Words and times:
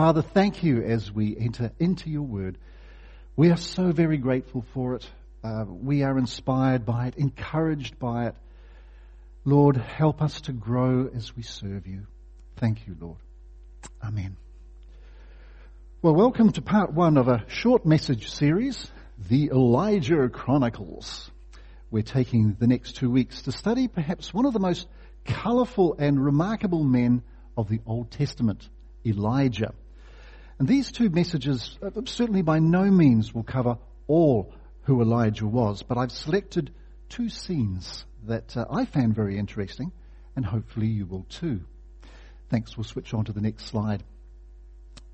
Father, 0.00 0.22
thank 0.22 0.62
you 0.62 0.82
as 0.82 1.12
we 1.12 1.36
enter 1.36 1.72
into 1.78 2.08
your 2.08 2.22
word. 2.22 2.56
We 3.36 3.50
are 3.50 3.58
so 3.58 3.92
very 3.92 4.16
grateful 4.16 4.64
for 4.72 4.94
it. 4.94 5.06
Uh, 5.44 5.66
we 5.68 6.04
are 6.04 6.16
inspired 6.16 6.86
by 6.86 7.08
it, 7.08 7.18
encouraged 7.18 7.98
by 7.98 8.28
it. 8.28 8.34
Lord, 9.44 9.76
help 9.76 10.22
us 10.22 10.40
to 10.42 10.52
grow 10.52 11.10
as 11.14 11.36
we 11.36 11.42
serve 11.42 11.86
you. 11.86 12.06
Thank 12.56 12.86
you, 12.86 12.96
Lord. 12.98 13.18
Amen. 14.02 14.38
Well, 16.00 16.14
welcome 16.14 16.50
to 16.52 16.62
part 16.62 16.94
one 16.94 17.18
of 17.18 17.28
a 17.28 17.44
short 17.48 17.84
message 17.84 18.30
series, 18.30 18.90
The 19.28 19.50
Elijah 19.50 20.30
Chronicles. 20.30 21.30
We're 21.90 22.04
taking 22.04 22.56
the 22.58 22.66
next 22.66 22.96
two 22.96 23.10
weeks 23.10 23.42
to 23.42 23.52
study 23.52 23.86
perhaps 23.86 24.32
one 24.32 24.46
of 24.46 24.54
the 24.54 24.60
most 24.60 24.86
colourful 25.26 25.96
and 25.98 26.24
remarkable 26.24 26.84
men 26.84 27.22
of 27.54 27.68
the 27.68 27.80
Old 27.84 28.10
Testament, 28.10 28.66
Elijah. 29.04 29.74
And 30.60 30.68
these 30.68 30.92
two 30.92 31.08
messages 31.08 31.78
uh, 31.82 31.88
certainly 32.04 32.42
by 32.42 32.58
no 32.58 32.82
means 32.82 33.34
will 33.34 33.44
cover 33.44 33.78
all 34.06 34.52
who 34.82 35.00
Elijah 35.00 35.46
was, 35.46 35.82
but 35.82 35.96
I've 35.96 36.12
selected 36.12 36.70
two 37.08 37.30
scenes 37.30 38.04
that 38.26 38.54
uh, 38.54 38.66
I 38.70 38.84
found 38.84 39.14
very 39.14 39.38
interesting, 39.38 39.90
and 40.36 40.44
hopefully 40.44 40.88
you 40.88 41.06
will 41.06 41.24
too. 41.30 41.62
Thanks. 42.50 42.76
We'll 42.76 42.84
switch 42.84 43.14
on 43.14 43.24
to 43.24 43.32
the 43.32 43.40
next 43.40 43.68
slide. 43.68 44.04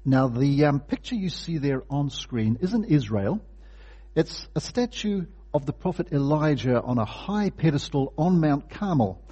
Now, 0.05 0.27
the 0.27 0.64
um, 0.64 0.80
picture 0.80 1.14
you 1.14 1.28
see 1.28 1.58
there 1.58 1.84
on 1.88 2.10
screen 2.10 2.58
isn't 2.60 2.86
Israel. 2.86 3.41
It's 4.16 4.48
a 4.56 4.60
statue 4.60 5.27
of 5.55 5.64
the 5.64 5.72
prophet 5.72 6.08
Elijah 6.10 6.83
on 6.83 6.98
a 6.98 7.05
high 7.05 7.50
pedestal 7.50 8.12
on 8.19 8.41
Mount 8.41 8.69
Carmel. 8.69 9.22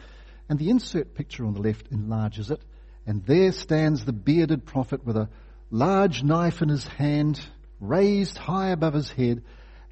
And 0.49 0.61
the 0.61 0.71
insert 0.71 1.17
picture 1.17 1.45
on 1.45 1.55
the 1.55 1.61
left 1.61 1.89
enlarges 1.91 2.53
it. 2.53 2.61
And 3.05 3.25
there 3.27 3.51
stands 3.51 4.05
the 4.05 4.13
bearded 4.13 4.65
prophet 4.65 5.05
with 5.05 5.17
a 5.17 5.29
large 5.71 6.23
knife 6.23 6.63
in 6.63 6.69
his 6.69 6.87
hand, 6.87 7.41
raised 7.81 8.39
high 8.39 8.71
above 8.71 8.95
his 8.95 9.11
head. 9.11 9.43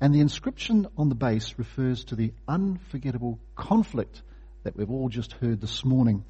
And 0.01 0.15
the 0.15 0.20
inscription 0.20 0.89
on 0.97 1.09
the 1.09 1.15
base 1.15 1.55
refers 1.59 2.05
to 2.05 2.17
the 2.17 2.33
unforgettable 2.48 3.39
conflict 3.55 4.23
that 4.65 4.77
we've 4.77 4.91
all 4.91 5.09
just 5.09 5.33
heard 5.34 5.61
this 5.61 5.84
morning 5.84 6.25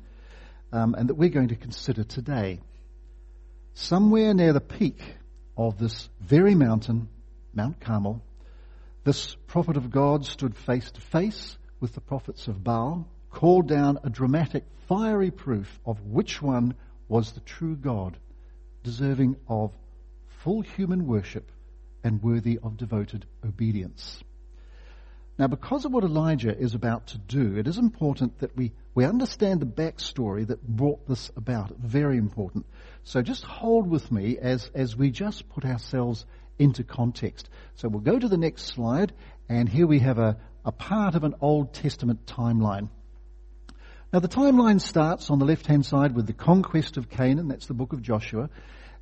um, 0.73 0.95
and 0.95 1.09
that 1.09 1.15
we're 1.15 1.31
going 1.31 1.49
to 1.49 1.57
consider 1.57 2.05
today. 2.05 2.61
Somewhere 3.75 4.35
near 4.35 4.53
the 4.53 4.61
peak 4.61 5.01
of 5.57 5.79
this 5.79 6.09
very 6.21 6.55
mountain, 6.55 7.09
Mount 7.55 7.81
Carmel, 7.81 8.23
this 9.05 9.35
prophet 9.47 9.77
of 9.77 9.91
God 9.91 10.25
stood 10.25 10.57
face 10.57 10.91
to 10.93 11.01
face 11.01 11.57
with 11.81 11.95
the 11.95 12.01
prophets 12.01 12.49
of 12.49 12.63
Baal 12.63 13.09
called 13.31 13.67
down 13.67 13.99
a 14.05 14.11
dramatic, 14.11 14.65
fiery 14.89 15.31
proof 15.31 15.81
of 15.85 16.01
which 16.03 16.41
one 16.41 16.75
was 17.09 17.33
the 17.33 17.41
true 17.41 17.75
God, 17.75 18.17
deserving 18.83 19.37
of 19.49 19.73
full 20.43 20.63
human 20.63 21.07
worship 21.07 21.51
and 22.05 22.23
worthy 22.23 22.59
of 22.63 22.77
devoted 22.77 23.27
obedience. 23.47 24.23
Now, 25.39 25.47
because 25.47 25.85
of 25.85 25.93
what 25.93 26.05
Elijah 26.05 26.57
is 26.57 26.75
about 26.75 27.07
to 27.09 27.19
do, 27.19 27.57
it 27.57 27.67
is 27.67 27.79
important 27.79 28.39
that 28.41 28.57
we, 28.57 28.73
we 28.95 29.05
understand 29.05 29.61
the 29.61 29.67
backstory 29.67 30.47
that 30.47 30.67
brought 30.67 31.09
this 31.09 31.31
about. 31.37 31.71
Very 31.79 32.19
important. 32.19 32.67
So 33.05 33.23
just 33.23 33.45
hold 33.45 33.89
with 33.89 34.13
me 34.13 34.39
as, 34.39 34.71
as 34.75 34.95
we 34.95 35.11
just 35.11 35.49
put 35.49 35.65
ourselves 35.65 36.27
into 36.59 36.85
context. 36.85 37.49
So 37.77 37.89
we'll 37.89 38.01
go 38.01 38.19
to 38.19 38.29
the 38.29 38.37
next 38.37 38.67
slide, 38.67 39.13
and 39.49 39.69
here 39.69 39.87
we 39.87 40.01
have 40.01 40.19
a, 40.19 40.37
a 40.65 40.73
part 40.73 41.15
of 41.15 41.25
an 41.25 41.35
Old 41.41 41.73
Testament 41.73 42.27
timeline. 42.27 42.91
Now, 44.13 44.19
the 44.19 44.29
timeline 44.29 44.79
starts 44.79 45.31
on 45.31 45.39
the 45.39 45.47
left 45.47 45.67
hand 45.67 45.87
side 45.87 46.15
with 46.15 46.27
the 46.27 46.35
conquest 46.35 46.99
of 46.99 47.09
Canaan, 47.09 47.49
that's 47.49 47.65
the 47.65 47.73
book 47.73 47.95
of 47.95 48.03
Joshua. 48.03 48.51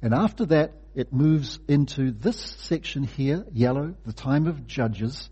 And 0.00 0.14
after 0.14 0.46
that, 0.46 0.72
it 0.94 1.12
moves 1.12 1.58
into 1.66 2.12
this 2.12 2.38
section 2.38 3.02
here, 3.02 3.44
yellow, 3.52 3.96
the 4.06 4.12
time 4.12 4.46
of 4.46 4.68
Judges. 4.68 5.28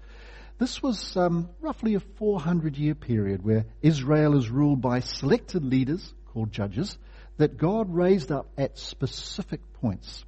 This 0.59 0.83
was 0.83 1.17
um, 1.17 1.49
roughly 1.61 1.95
a 1.95 2.01
400 2.01 2.77
year 2.77 2.97
period 2.97 3.45
where 3.45 3.67
Israel 3.81 4.37
is 4.37 4.51
ruled 4.51 4.81
by 4.81 4.99
selected 4.99 5.65
leaders 5.65 6.13
called 6.33 6.51
judges 6.51 6.99
that 7.37 7.57
God 7.57 7.95
raised 7.95 8.33
up 8.33 8.49
at 8.59 8.79
specific 8.79 9.61
points. 9.75 10.25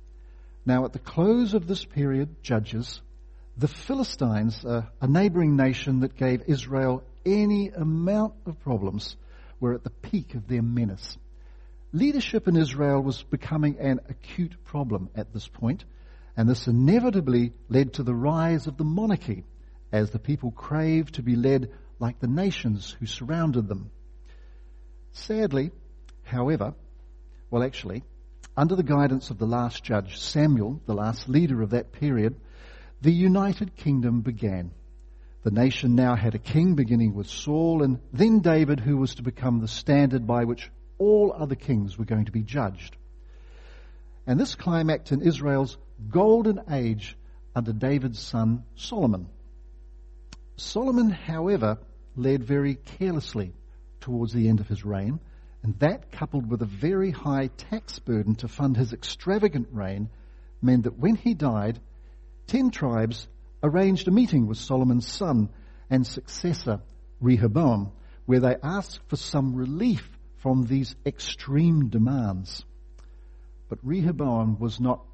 Now, 0.65 0.85
at 0.85 0.93
the 0.93 1.01
close 1.01 1.55
of 1.55 1.67
this 1.67 1.85
period, 1.85 2.41
Judges, 2.45 3.03
the 3.57 3.67
Philistines, 3.67 4.65
uh, 4.65 4.83
a 5.01 5.09
neighboring 5.09 5.57
nation 5.57 6.01
that 6.01 6.17
gave 6.17 6.45
Israel 6.47 7.03
any 7.27 7.71
amount 7.71 8.35
of 8.47 8.61
problems, 8.61 9.17
were 9.61 9.75
at 9.75 9.85
the 9.85 9.91
peak 9.91 10.35
of 10.35 10.49
their 10.49 10.63
menace. 10.63 11.17
Leadership 11.93 12.49
in 12.49 12.57
Israel 12.57 13.01
was 13.03 13.23
becoming 13.23 13.79
an 13.79 14.01
acute 14.09 14.55
problem 14.65 15.11
at 15.15 15.33
this 15.33 15.47
point, 15.47 15.85
and 16.37 16.49
this 16.49 16.67
inevitably 16.67 17.53
led 17.69 17.93
to 17.95 18.03
the 18.03 18.15
rise 18.15 18.67
of 18.67 18.77
the 18.77 18.85
monarchy 18.85 19.45
as 19.93 20.11
the 20.11 20.19
people 20.19 20.51
craved 20.51 21.15
to 21.15 21.23
be 21.23 21.37
led 21.37 21.71
like 21.99 22.19
the 22.21 22.27
nations 22.27 22.97
who 22.99 23.07
surrounded 23.07 23.69
them. 23.69 23.91
Sadly, 25.13 25.71
however, 26.23 26.75
well, 27.51 27.65
actually, 27.65 28.05
under 28.57 28.77
the 28.77 28.83
guidance 28.83 29.31
of 29.31 29.39
the 29.39 29.47
last 29.47 29.83
judge, 29.83 30.19
Samuel, 30.19 30.81
the 30.87 30.95
last 30.95 31.29
leader 31.29 31.63
of 31.63 31.71
that 31.71 31.93
period, 31.93 32.37
the 33.01 33.13
United 33.13 33.77
Kingdom 33.77 34.21
began. 34.21 34.71
The 35.43 35.51
nation 35.51 35.95
now 35.95 36.17
had 36.17 36.35
a 36.35 36.39
king, 36.39 36.75
beginning 36.75 37.15
with 37.15 37.27
Saul, 37.27 37.83
and 37.83 37.99
then 38.13 38.41
David, 38.41 38.79
who 38.79 38.99
was 38.99 39.15
to 39.15 39.23
become 39.23 39.61
the 39.61 39.69
standard 39.69 40.27
by 40.27 40.45
which 40.45 40.71
all 40.99 41.33
other 41.33 41.55
kings 41.55 41.99
were 41.99 42.05
going 42.05 42.27
to 42.27 42.33
be 42.33 42.43
judged. 42.43 42.97
And 44.27 44.39
this 44.39 44.55
climaxed 44.55 45.13
in 45.13 45.23
Israel's 45.23 45.79
golden 46.11 46.61
age 46.71 47.17
under 47.57 47.73
David's 47.73 48.19
son 48.19 48.65
Solomon. 48.77 49.29
Solomon, 50.57 51.09
however, 51.09 51.79
led 52.17 52.45
very 52.45 52.75
carelessly 52.75 53.55
towards 54.01 54.35
the 54.35 54.49
end 54.49 54.61
of 54.61 54.69
his 54.69 54.85
reign, 54.85 55.21
and 55.63 55.79
that, 55.79 56.13
coupled 56.13 56.51
with 56.51 56.61
a 56.61 56.67
very 56.67 57.11
high 57.11 57.49
tax 57.57 57.99
burden 57.99 58.35
to 58.37 58.49
fund 58.49 58.77
his 58.77 58.93
extravagant 58.93 59.69
reign, 59.73 60.11
meant 60.61 60.85
that 60.85 60.99
when 60.99 61.17
he 61.17 61.33
died, 61.33 61.81
ten 62.47 62.71
tribes 62.71 63.27
arranged 63.63 64.09
a 64.09 64.11
meeting 64.11 64.47
with 64.47 64.59
Solomon's 64.59 65.07
son 65.07 65.49
and 65.89 66.07
successor, 66.07 66.81
Rehoboam, 67.21 67.93
where 68.27 68.41
they 68.41 68.57
asked 68.63 69.01
for 69.09 69.17
some 69.17 69.55
relief 69.55 70.09
from 70.37 70.67
these 70.67 70.95
extreme 71.05 71.89
demands. 71.89 72.65
But 73.69 73.79
Rehoboam 73.83 74.59
was 74.59 74.81
not 74.81 75.05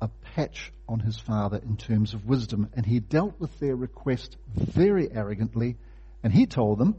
a 0.00 0.08
patch 0.34 0.72
on 0.88 1.00
his 1.00 1.18
father 1.18 1.58
in 1.58 1.76
terms 1.76 2.14
of 2.14 2.26
wisdom, 2.26 2.68
and 2.74 2.84
he 2.84 2.98
dealt 2.98 3.38
with 3.38 3.58
their 3.60 3.76
request 3.76 4.36
very 4.54 5.10
arrogantly, 5.10 5.76
and 6.22 6.32
he 6.32 6.46
told 6.46 6.78
them, 6.78 6.96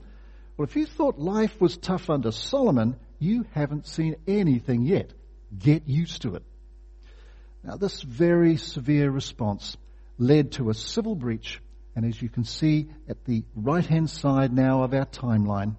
Well, 0.56 0.66
if 0.68 0.76
you 0.76 0.86
thought 0.86 1.20
life 1.20 1.60
was 1.60 1.78
tough 1.78 2.10
under 2.10 2.32
Solomon, 2.32 2.96
you 3.20 3.46
haven't 3.52 3.88
seen 3.88 4.16
anything 4.28 4.84
yet. 4.84 5.12
Get 5.58 5.88
used 5.88 6.22
to 6.22 6.36
it. 6.36 6.44
Now, 7.64 7.78
this 7.78 8.02
very 8.02 8.58
severe 8.58 9.10
response 9.10 9.78
led 10.18 10.54
to 10.54 10.70
a 10.70 10.74
civil 10.74 11.16
breach. 11.16 11.62
And 11.96 12.06
as 12.06 12.22
you 12.22 12.30
can 12.30 12.44
see 12.44 12.90
at 13.08 13.26
the 13.26 13.44
right 13.56 13.86
hand 13.86 14.10
side 14.10 14.52
now 14.52 14.84
of 14.84 14.94
our 14.94 15.06
timeline, 15.06 15.76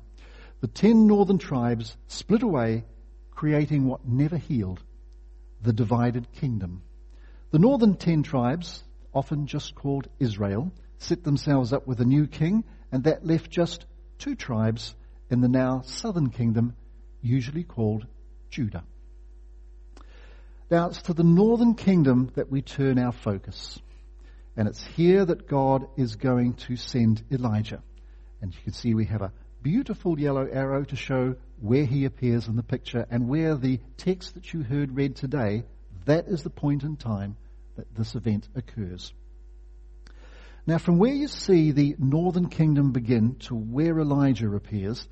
the 0.61 0.69
ten 0.69 1.06
northern 1.06 1.39
tribes 1.39 1.97
split 2.06 2.43
away, 2.43 2.84
creating 3.33 3.87
what 3.87 4.06
never 4.06 4.37
healed 4.37 4.81
the 5.62 5.72
divided 5.72 6.31
kingdom. 6.33 6.83
The 7.50 7.59
northern 7.59 7.97
ten 7.97 8.22
tribes, 8.22 8.84
often 9.12 9.47
just 9.47 9.75
called 9.75 10.09
Israel, 10.19 10.72
set 10.99 11.25
themselves 11.25 11.72
up 11.72 11.87
with 11.87 12.01
a 12.01 12.05
new 12.05 12.27
king, 12.27 12.65
and 12.93 13.05
that 13.05 13.27
left 13.27 13.51
just 13.51 13.87
two 14.19 14.34
tribes 14.34 14.95
in 15.31 15.41
the 15.41 15.49
now 15.49 15.83
southern 15.84 16.31
kingdom, 16.31 16.77
usually 17.22 17.65
called 17.65 18.06
Judah. 18.51 18.84
Now 20.71 20.89
it's 20.89 21.03
to 21.03 21.15
the 21.15 21.25
northern 21.25 21.75
kingdom 21.75 22.31
that 22.36 22.51
we 22.51 22.63
turn 22.63 22.98
our 22.98 23.13
focus. 23.13 23.81
And 24.56 24.68
it's 24.68 24.84
here 24.84 25.24
that 25.24 25.48
God 25.48 25.89
is 25.97 26.16
going 26.16 26.54
to 26.54 26.77
send 26.77 27.24
Elijah. 27.30 27.83
And 28.41 28.53
you 28.54 28.60
can 28.62 28.72
see 28.72 28.95
we 28.95 29.06
have 29.06 29.22
a 29.22 29.33
beautiful 29.62 30.21
yellow 30.21 30.47
arrow 30.47 30.84
to 30.84 30.97
show 30.97 31.36
where 31.60 31.86
he 31.86 32.04
appears 32.04 32.47
in 32.47 32.56
the 32.56 32.62
picture 32.62 33.06
and 33.10 33.28
where 33.28 33.56
the 33.56 33.80
text 33.97 34.34
that 34.34 34.53
you 34.53 34.62
heard 34.62 34.95
read 34.95 35.16
today, 35.16 35.65
that 36.04 36.27
is 36.28 36.42
the 36.42 36.51
point 36.51 36.83
in 36.83 36.97
time 36.97 37.36
that 37.77 37.92
this 37.95 38.15
event 38.15 38.48
occurs. 38.54 39.12
Now, 40.66 40.78
from 40.78 40.98
where 40.98 41.12
you 41.12 41.28
see 41.28 41.72
the 41.72 41.97
northern 41.98 42.48
kingdom 42.48 42.92
begin 42.92 43.36
to 43.41 43.54
where 43.54 43.98
Elijah 43.98 44.54
appears, 44.54 45.07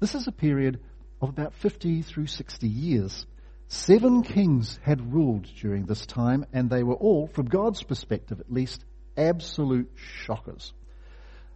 this 0.00 0.14
is 0.14 0.26
a 0.26 0.32
period 0.32 0.80
of 1.20 1.30
about 1.30 1.54
50 1.54 2.02
through 2.02 2.26
60 2.26 2.68
years. 2.68 3.26
Seven 3.68 4.22
kings 4.22 4.78
had 4.82 5.12
ruled 5.12 5.46
during 5.60 5.84
this 5.84 6.06
time, 6.06 6.46
and 6.52 6.70
they 6.70 6.82
were 6.82 6.94
all, 6.94 7.26
from 7.26 7.46
God's 7.46 7.82
perspective 7.82 8.40
at 8.40 8.52
least, 8.52 8.84
absolute 9.18 9.90
shockers. 9.96 10.72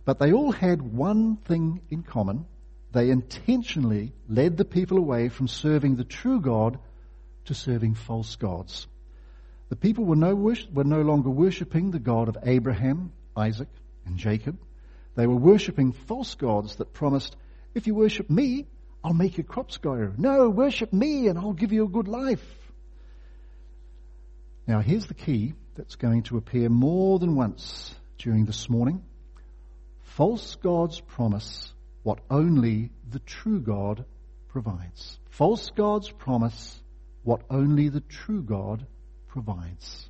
But 0.05 0.19
they 0.19 0.33
all 0.33 0.53
had 0.53 0.83
one 0.83 1.37
thing 1.37 1.81
in 1.91 2.03
common. 2.03 2.47
They 2.93 3.11
intentionally 3.11 4.13
led 4.29 4.57
the 4.57 4.65
people 4.65 4.99
away 4.99 5.29
from 5.29 5.49
serving 5.49 5.97
the 5.97 6.05
true 6.05 6.41
God 6.41 6.79
to 7.47 7.55
serving 7.55 7.95
false 7.95 8.37
gods. 8.37 8.87
The 9.69 9.77
people 9.77 10.05
were 10.05 10.17
no, 10.17 10.35
were 10.35 10.85
no 10.85 11.01
longer 11.01 11.31
worshipping 11.31 11.91
the 11.91 11.99
God 11.99 12.29
of 12.29 12.37
Abraham, 12.43 13.13
Isaac, 13.37 13.69
and 14.05 14.19
Jacob. 14.19 14.59
They 15.15 15.27
were 15.27 15.37
worshipping 15.37 15.93
false 15.93 16.35
gods 16.35 16.77
that 16.77 16.93
promised, 16.93 17.37
if 17.75 17.87
you 17.87 17.95
worship 17.95 18.29
me, 18.29 18.67
I'll 19.05 19.15
make 19.15 19.37
your 19.37 19.45
crops 19.45 19.79
grow. 19.79 20.13
No, 20.17 20.49
worship 20.51 20.93
me 20.93 21.29
and 21.29 21.39
I'll 21.39 21.53
give 21.53 21.73
you 21.73 21.85
a 21.85 21.89
good 21.89 22.09
life. 22.09 22.45
Now, 24.67 24.81
here's 24.81 25.07
the 25.07 25.15
key 25.15 25.55
that's 25.75 25.97
going 25.97 26.23
to 26.25 26.37
appear 26.37 26.69
more 26.69 27.19
than 27.19 27.35
once 27.35 27.95
during 28.19 28.45
this 28.45 28.69
morning. 28.69 29.03
False 30.03 30.57
gods 30.57 31.01
promise 31.01 31.73
what 32.03 32.21
only 32.31 32.91
the 33.11 33.21
true 33.21 33.61
God 33.61 34.05
provides. 34.49 35.19
False 35.31 35.71
gods 35.71 36.11
promise 36.11 36.81
what 37.23 37.43
only 37.49 37.89
the 37.89 38.01
true 38.01 38.43
God 38.43 38.87
provides. 39.29 40.09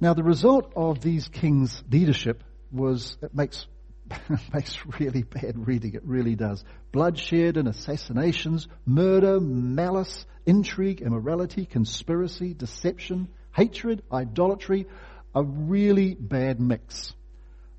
Now, 0.00 0.14
the 0.14 0.24
result 0.24 0.72
of 0.74 1.00
these 1.00 1.28
kings' 1.28 1.84
leadership 1.88 2.42
was, 2.72 3.16
it 3.22 3.34
makes, 3.34 3.66
makes 4.52 4.76
really 4.98 5.22
bad 5.22 5.66
reading. 5.66 5.94
It 5.94 6.04
really 6.04 6.34
does. 6.34 6.64
Bloodshed 6.90 7.56
and 7.56 7.68
assassinations, 7.68 8.66
murder, 8.84 9.38
malice, 9.38 10.26
intrigue, 10.44 11.02
immorality, 11.02 11.66
conspiracy, 11.66 12.52
deception, 12.52 13.28
hatred, 13.52 14.02
idolatry, 14.12 14.86
a 15.34 15.42
really 15.42 16.14
bad 16.14 16.60
mix. 16.60 17.12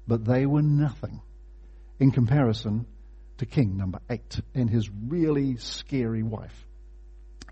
But 0.08 0.26
they 0.26 0.46
were 0.46 0.62
nothing 0.62 1.22
in 2.00 2.12
comparison 2.12 2.86
to 3.38 3.46
king 3.46 3.78
number 3.78 4.00
eight 4.10 4.40
and 4.54 4.70
his 4.70 4.90
really 5.08 5.58
scary 5.58 6.24
wife. 6.24 6.66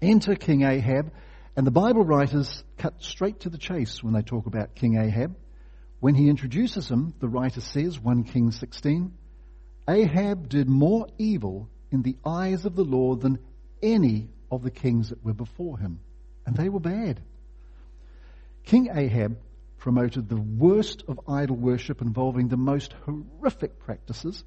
Enter 0.02 0.36
King 0.36 0.64
Ahab, 0.64 1.12
and 1.56 1.68
the 1.68 1.72
Bible 1.72 2.04
writers 2.04 2.64
cut 2.78 2.96
straight 3.04 3.42
to 3.42 3.50
the 3.50 3.58
chase 3.58 4.04
when 4.04 4.14
they 4.14 4.22
talk 4.22 4.48
about 4.48 4.74
King 4.74 4.98
Ahab. 4.98 5.36
When 6.00 6.16
he 6.16 6.30
introduces 6.30 6.90
him, 6.90 7.14
the 7.20 7.28
writer 7.28 7.62
says, 7.62 8.00
1 8.00 8.24
Kings 8.24 8.60
16, 8.60 9.14
Ahab 9.88 10.50
did 10.50 10.68
more 10.68 11.08
evil 11.18 11.70
in 11.92 12.02
the 12.02 12.18
eyes 12.26 12.66
of 12.66 12.76
the 12.76 12.84
Lord 12.84 13.22
than 13.22 13.40
any 13.84 14.30
of 14.50 14.64
the 14.64 14.72
kings 14.72 15.10
that 15.10 15.24
were 15.24 15.34
before 15.34 15.78
him. 15.78 16.00
And 16.46 16.56
they 16.56 16.70
were 16.70 16.80
bad. 16.80 17.22
King 18.63 18.90
Ahab 18.94 19.38
promoted 19.78 20.30
the 20.30 20.40
worst 20.40 21.04
of 21.08 21.19
idol 21.28 21.56
worship 21.56 22.02
involving 22.02 22.48
the 22.48 22.58
most 22.58 22.94
horrific 23.06 23.80
practices, 23.80 24.44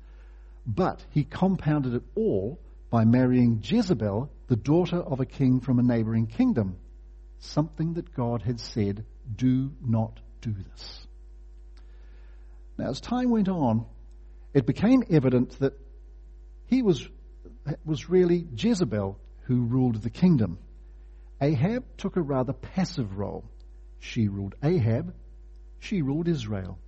but 0.66 1.04
he 1.10 1.24
compounded 1.24 1.94
it 1.94 2.02
all 2.14 2.60
by 2.90 3.04
marrying 3.04 3.60
Jezebel, 3.62 4.30
the 4.46 4.56
daughter 4.56 4.98
of 4.98 5.20
a 5.20 5.26
king 5.26 5.60
from 5.60 5.78
a 5.78 5.82
neighboring 5.82 6.26
kingdom, 6.26 6.76
something 7.38 7.94
that 7.94 8.14
God 8.14 8.42
had 8.42 8.60
said, 8.60 9.04
do 9.34 9.72
not 9.84 10.20
do 10.40 10.54
this. 10.70 11.06
Now, 12.78 12.90
as 12.90 13.00
time 13.00 13.30
went 13.30 13.48
on, 13.48 13.86
it 14.52 14.66
became 14.66 15.02
evident 15.10 15.58
that 15.58 15.78
he 16.66 16.82
was, 16.82 17.08
was 17.84 18.08
really 18.08 18.46
Jezebel 18.56 19.18
who 19.42 19.62
ruled 19.62 20.02
the 20.02 20.10
kingdom. 20.10 20.58
Ahab 21.40 21.84
took 21.96 22.16
a 22.16 22.22
rather 22.22 22.52
passive 22.52 23.18
role. 23.18 23.44
She 24.06 24.28
ruled 24.28 24.54
Ahab, 24.62 25.14
she 25.78 26.02
ruled 26.02 26.28
Israel. 26.28 26.78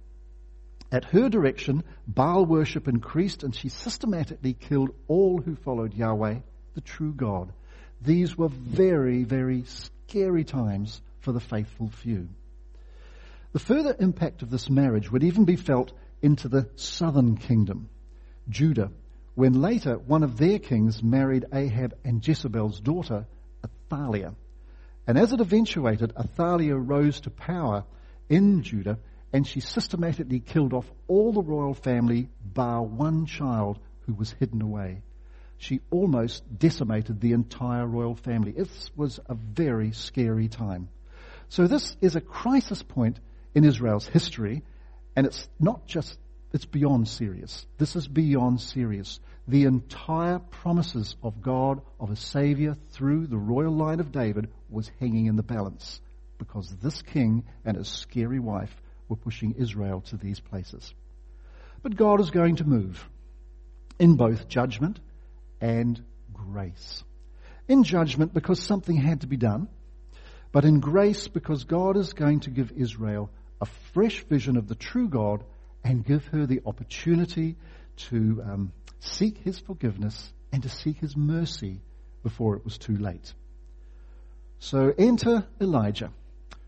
At 0.93 1.07
her 1.07 1.31
direction, 1.31 1.83
Baal 2.07 2.45
worship 2.45 2.87
increased 2.87 3.43
and 3.43 3.55
she 3.55 3.71
systematically 3.71 4.53
killed 4.53 4.91
all 5.09 5.41
who 5.41 5.57
followed 5.57 5.95
Yahweh, 5.95 6.41
the 6.75 6.81
true 6.83 7.15
God. 7.15 7.55
These 8.03 8.37
were 8.37 8.51
very, 8.51 9.25
very 9.25 9.65
scary 9.65 10.45
times 10.45 11.01
for 11.21 11.33
the 11.33 11.41
faithful 11.41 11.89
few. 11.89 12.29
The 13.53 13.61
further 13.61 13.97
impact 13.99 14.43
of 14.43 14.51
this 14.51 14.69
marriage 14.69 15.11
would 15.11 15.25
even 15.25 15.47
be 15.47 15.57
felt 15.57 15.95
into 16.21 16.49
the 16.49 16.69
southern 16.77 17.39
kingdom, 17.39 17.89
Judah, 18.51 18.93
when 19.35 19.63
later 19.63 19.97
one 19.97 20.23
of 20.23 20.37
their 20.37 20.59
kings 20.59 21.03
married 21.03 21.47
Ahab 21.51 21.97
and 22.05 22.25
Jezebel's 22.27 22.79
daughter, 22.79 23.27
Athaliah. 23.65 24.35
And 25.07 25.17
as 25.17 25.33
it 25.33 25.41
eventuated, 25.41 26.13
Athaliah 26.17 26.77
rose 26.77 27.21
to 27.21 27.31
power 27.31 27.85
in 28.29 28.63
Judah, 28.63 28.99
and 29.33 29.47
she 29.47 29.61
systematically 29.61 30.41
killed 30.41 30.73
off 30.73 30.91
all 31.07 31.33
the 31.33 31.43
royal 31.43 31.75
family, 31.75 32.29
bar 32.43 32.83
one 32.83 33.27
child 33.27 33.79
who 34.07 34.15
was 34.15 34.35
hidden 34.39 34.63
away. 34.63 35.03
She 35.59 35.81
almost 35.91 36.43
decimated 36.59 37.21
the 37.21 37.33
entire 37.33 37.87
royal 37.87 38.15
family. 38.15 38.53
It 38.57 38.69
was 38.97 39.21
a 39.27 39.35
very 39.35 39.93
scary 39.93 40.49
time. 40.49 40.89
So 41.49 41.67
this 41.67 41.97
is 42.01 42.17
a 42.17 42.21
crisis 42.21 42.83
point 42.83 43.21
in 43.55 43.65
Israel's 43.65 44.07
history, 44.07 44.65
and 45.15 45.27
it's 45.27 45.49
not 45.61 45.87
just, 45.87 46.19
it's 46.53 46.65
beyond 46.65 47.09
serious. 47.09 47.67
This 47.79 47.97
is 47.97 48.09
beyond 48.09 48.61
serious 48.61 49.21
the 49.49 49.65
entire 49.65 50.39
promises 50.39 51.17
of 51.23 51.41
God 51.41 51.81
of 52.01 52.11
a 52.11 52.17
Savior 52.17 52.77
through 52.91 53.27
the 53.27 53.37
royal 53.37 53.73
line 53.73 54.01
of 54.01 54.11
David 54.11 54.49
was 54.69 54.91
hanging 54.99 55.27
in 55.27 55.37
the 55.37 55.43
balance 55.43 56.01
because 56.39 56.69
this 56.83 57.01
king 57.03 57.45
and 57.65 57.77
his 57.77 57.89
scary 57.89 58.41
wife 58.41 58.75
were 59.09 59.17
pushing 59.17 59.55
Israel 59.57 60.01
to 60.03 60.17
these 60.17 60.41
places. 60.41 60.93
But 61.83 61.97
God 61.97 62.21
is 62.21 62.31
going 62.31 62.57
to 62.57 62.65
move 62.65 63.09
in 63.99 64.17
both 64.17 64.49
judgment 64.49 64.99
and 65.61 66.03
grace. 66.33 67.05
In 67.69 67.85
judgment 67.85 68.35
because 68.35 68.61
something 68.61 68.97
had 68.97 69.21
to 69.21 69.27
be 69.29 69.37
done, 69.37 69.69
but 70.51 70.65
in 70.65 70.81
grace 70.81 71.29
because 71.29 71.65
God 71.65 71.97
is 71.97 72.13
going 72.13 72.41
to 72.41 72.51
give 72.51 72.73
Israel 72.73 73.31
a 73.61 73.67
fresh 73.95 74.25
vision 74.25 74.57
of 74.57 74.67
the 74.67 74.75
true 74.75 75.09
God 75.09 75.45
and 75.87 76.05
give 76.05 76.27
her 76.27 76.47
the 76.47 76.63
opportunity 76.67 77.57
to 77.97 78.43
um, 78.45 78.73
seek 78.99 79.39
his 79.39 79.59
forgiveness 79.61 80.33
and 80.53 80.65
to 80.65 80.69
seek 80.69 80.99
his 80.99 81.17
mercy 81.17 81.81
before 82.25 82.57
it 82.57 82.65
was 82.65 82.77
too 82.77 82.97
late. 82.97 83.33
So 84.59 84.93
enter 84.99 85.47
Elijah, 85.61 86.11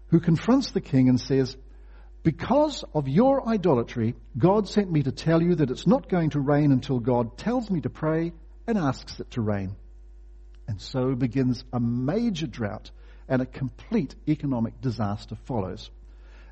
who 0.08 0.20
confronts 0.20 0.70
the 0.70 0.80
king 0.80 1.08
and 1.08 1.20
says, 1.20 1.56
Because 2.22 2.84
of 2.94 3.08
your 3.08 3.48
idolatry, 3.48 4.14
God 4.36 4.68
sent 4.68 4.90
me 4.90 5.02
to 5.02 5.10
tell 5.10 5.42
you 5.42 5.56
that 5.56 5.70
it's 5.70 5.86
not 5.86 6.08
going 6.08 6.30
to 6.30 6.40
rain 6.40 6.70
until 6.70 7.00
God 7.00 7.36
tells 7.36 7.70
me 7.70 7.80
to 7.80 7.90
pray 7.90 8.32
and 8.68 8.78
asks 8.78 9.18
it 9.18 9.32
to 9.32 9.40
rain. 9.40 9.74
And 10.68 10.80
so 10.80 11.16
begins 11.16 11.64
a 11.72 11.80
major 11.80 12.46
drought 12.46 12.92
and 13.28 13.42
a 13.42 13.46
complete 13.46 14.14
economic 14.28 14.80
disaster 14.80 15.36
follows. 15.46 15.90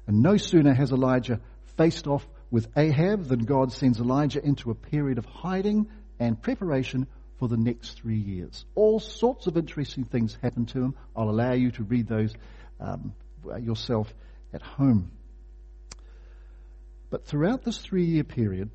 And 0.08 0.20
no 0.20 0.36
sooner 0.36 0.74
has 0.74 0.90
Elijah 0.90 1.40
faced 1.76 2.08
off 2.08 2.26
with 2.50 2.68
Ahab, 2.76 3.24
then 3.24 3.40
God 3.40 3.72
sends 3.72 4.00
Elijah 4.00 4.44
into 4.44 4.70
a 4.70 4.74
period 4.74 5.18
of 5.18 5.24
hiding 5.24 5.88
and 6.18 6.40
preparation 6.40 7.06
for 7.38 7.48
the 7.48 7.56
next 7.56 8.00
three 8.00 8.18
years. 8.18 8.64
All 8.74 9.00
sorts 9.00 9.46
of 9.46 9.56
interesting 9.56 10.04
things 10.04 10.38
happen 10.40 10.66
to 10.66 10.82
him. 10.82 10.94
I'll 11.14 11.28
allow 11.28 11.52
you 11.52 11.70
to 11.72 11.82
read 11.82 12.06
those 12.06 12.32
um, 12.80 13.14
yourself 13.60 14.12
at 14.52 14.62
home. 14.62 15.10
But 17.10 17.26
throughout 17.26 17.62
this 17.62 17.78
three 17.78 18.04
year 18.04 18.24
period, 18.24 18.70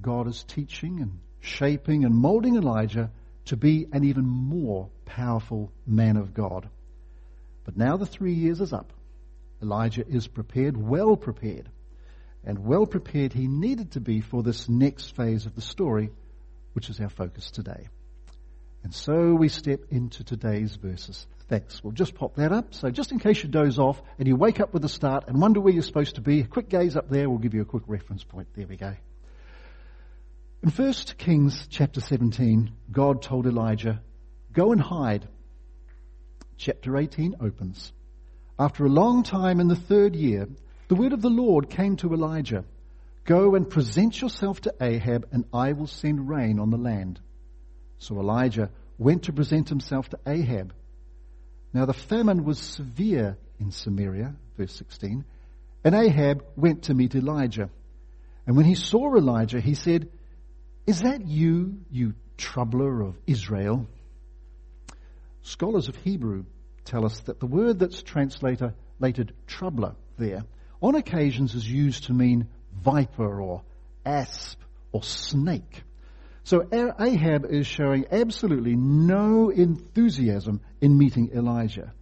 God 0.00 0.26
is 0.26 0.42
teaching 0.42 1.00
and 1.00 1.18
shaping 1.40 2.04
and 2.04 2.14
molding 2.14 2.56
Elijah 2.56 3.10
to 3.46 3.56
be 3.56 3.86
an 3.92 4.04
even 4.04 4.26
more 4.26 4.88
powerful 5.04 5.72
man 5.86 6.16
of 6.16 6.34
God. 6.34 6.68
But 7.64 7.76
now 7.76 7.96
the 7.96 8.06
three 8.06 8.34
years 8.34 8.60
is 8.60 8.72
up. 8.72 8.92
Elijah 9.62 10.06
is 10.06 10.26
prepared, 10.26 10.76
well 10.76 11.16
prepared 11.16 11.68
and 12.44 12.58
well 12.64 12.86
prepared 12.86 13.32
he 13.32 13.46
needed 13.46 13.92
to 13.92 14.00
be 14.00 14.20
for 14.20 14.42
this 14.42 14.68
next 14.68 15.14
phase 15.16 15.46
of 15.46 15.54
the 15.54 15.60
story, 15.60 16.10
which 16.72 16.88
is 16.88 17.00
our 17.00 17.08
focus 17.08 17.50
today. 17.50 17.88
And 18.82 18.94
so 18.94 19.34
we 19.34 19.48
step 19.48 19.80
into 19.90 20.24
today's 20.24 20.76
verses. 20.76 21.26
Thanks. 21.48 21.82
We'll 21.82 21.92
just 21.92 22.14
pop 22.14 22.36
that 22.36 22.52
up. 22.52 22.74
So 22.74 22.90
just 22.90 23.12
in 23.12 23.18
case 23.18 23.42
you 23.42 23.48
doze 23.50 23.78
off 23.78 24.00
and 24.18 24.26
you 24.26 24.36
wake 24.36 24.60
up 24.60 24.72
with 24.72 24.84
a 24.84 24.88
start 24.88 25.24
and 25.26 25.40
wonder 25.40 25.60
where 25.60 25.72
you're 25.72 25.82
supposed 25.82 26.14
to 26.14 26.20
be, 26.20 26.40
a 26.40 26.46
quick 26.46 26.68
gaze 26.68 26.96
up 26.96 27.10
there 27.10 27.28
will 27.28 27.38
give 27.38 27.54
you 27.54 27.60
a 27.60 27.66
quick 27.66 27.82
reference 27.86 28.24
point. 28.24 28.48
There 28.54 28.66
we 28.66 28.76
go. 28.76 28.94
In 30.62 30.70
1 30.70 30.92
Kings 31.18 31.66
chapter 31.68 32.00
17, 32.00 32.70
God 32.92 33.22
told 33.22 33.46
Elijah, 33.46 34.00
go 34.52 34.72
and 34.72 34.80
hide. 34.80 35.26
Chapter 36.56 36.96
18 36.96 37.36
opens. 37.40 37.92
After 38.58 38.84
a 38.84 38.90
long 38.90 39.22
time 39.22 39.58
in 39.58 39.68
the 39.68 39.76
third 39.76 40.14
year, 40.14 40.48
the 40.90 40.96
word 40.96 41.12
of 41.12 41.22
the 41.22 41.30
Lord 41.30 41.70
came 41.70 41.94
to 41.98 42.12
Elijah 42.12 42.64
Go 43.24 43.54
and 43.54 43.70
present 43.70 44.20
yourself 44.20 44.62
to 44.62 44.74
Ahab, 44.80 45.28
and 45.30 45.44
I 45.54 45.70
will 45.72 45.86
send 45.86 46.28
rain 46.28 46.58
on 46.58 46.70
the 46.70 46.78
land. 46.78 47.20
So 47.98 48.18
Elijah 48.18 48.70
went 48.98 49.24
to 49.24 49.32
present 49.32 49.68
himself 49.68 50.08
to 50.08 50.18
Ahab. 50.26 50.72
Now 51.72 51.86
the 51.86 51.92
famine 51.92 52.44
was 52.44 52.58
severe 52.58 53.36
in 53.60 53.70
Samaria, 53.70 54.34
verse 54.56 54.72
16, 54.72 55.24
and 55.84 55.94
Ahab 55.94 56.44
went 56.56 56.84
to 56.84 56.94
meet 56.94 57.14
Elijah. 57.14 57.70
And 58.44 58.56
when 58.56 58.66
he 58.66 58.74
saw 58.74 59.14
Elijah, 59.14 59.60
he 59.60 59.74
said, 59.74 60.08
Is 60.88 61.02
that 61.02 61.24
you, 61.24 61.78
you 61.92 62.14
troubler 62.36 63.02
of 63.02 63.16
Israel? 63.28 63.86
Scholars 65.42 65.88
of 65.88 65.94
Hebrew 65.94 66.46
tell 66.84 67.04
us 67.04 67.20
that 67.26 67.38
the 67.38 67.46
word 67.46 67.78
that's 67.78 68.02
translated 68.02 69.32
troubler 69.46 69.94
there, 70.18 70.44
on 70.80 70.94
occasions 70.94 71.54
is 71.54 71.68
used 71.68 72.04
to 72.04 72.12
mean 72.12 72.48
viper 72.82 73.40
or 73.40 73.62
asp 74.04 74.58
or 74.92 75.02
snake. 75.02 75.82
So 76.44 76.66
Ahab 76.72 77.44
is 77.44 77.66
showing 77.66 78.06
absolutely 78.10 78.74
no 78.74 79.50
enthusiasm 79.50 80.60
in 80.80 80.96
meeting 80.96 81.30
Elijah. 81.34 81.92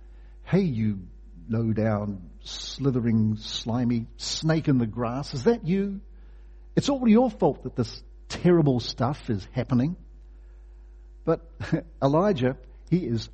Hey, 0.44 0.62
you 0.62 1.00
low 1.48 1.72
down, 1.72 2.30
slithering, 2.40 3.36
slimy 3.36 4.06
snake 4.16 4.68
in 4.68 4.78
the 4.78 4.86
grass, 4.86 5.34
is 5.34 5.44
that 5.44 5.66
you? 5.66 6.00
It's 6.76 6.88
all 6.88 7.08
your 7.08 7.30
fault 7.30 7.64
that 7.64 7.74
this 7.74 8.02
terrible 8.28 8.80
stuff 8.80 9.28
is 9.28 9.46
happening. 9.52 9.96
But 11.24 11.40
Elijah, 12.02 12.56
he 12.90 12.98
is 12.98 13.28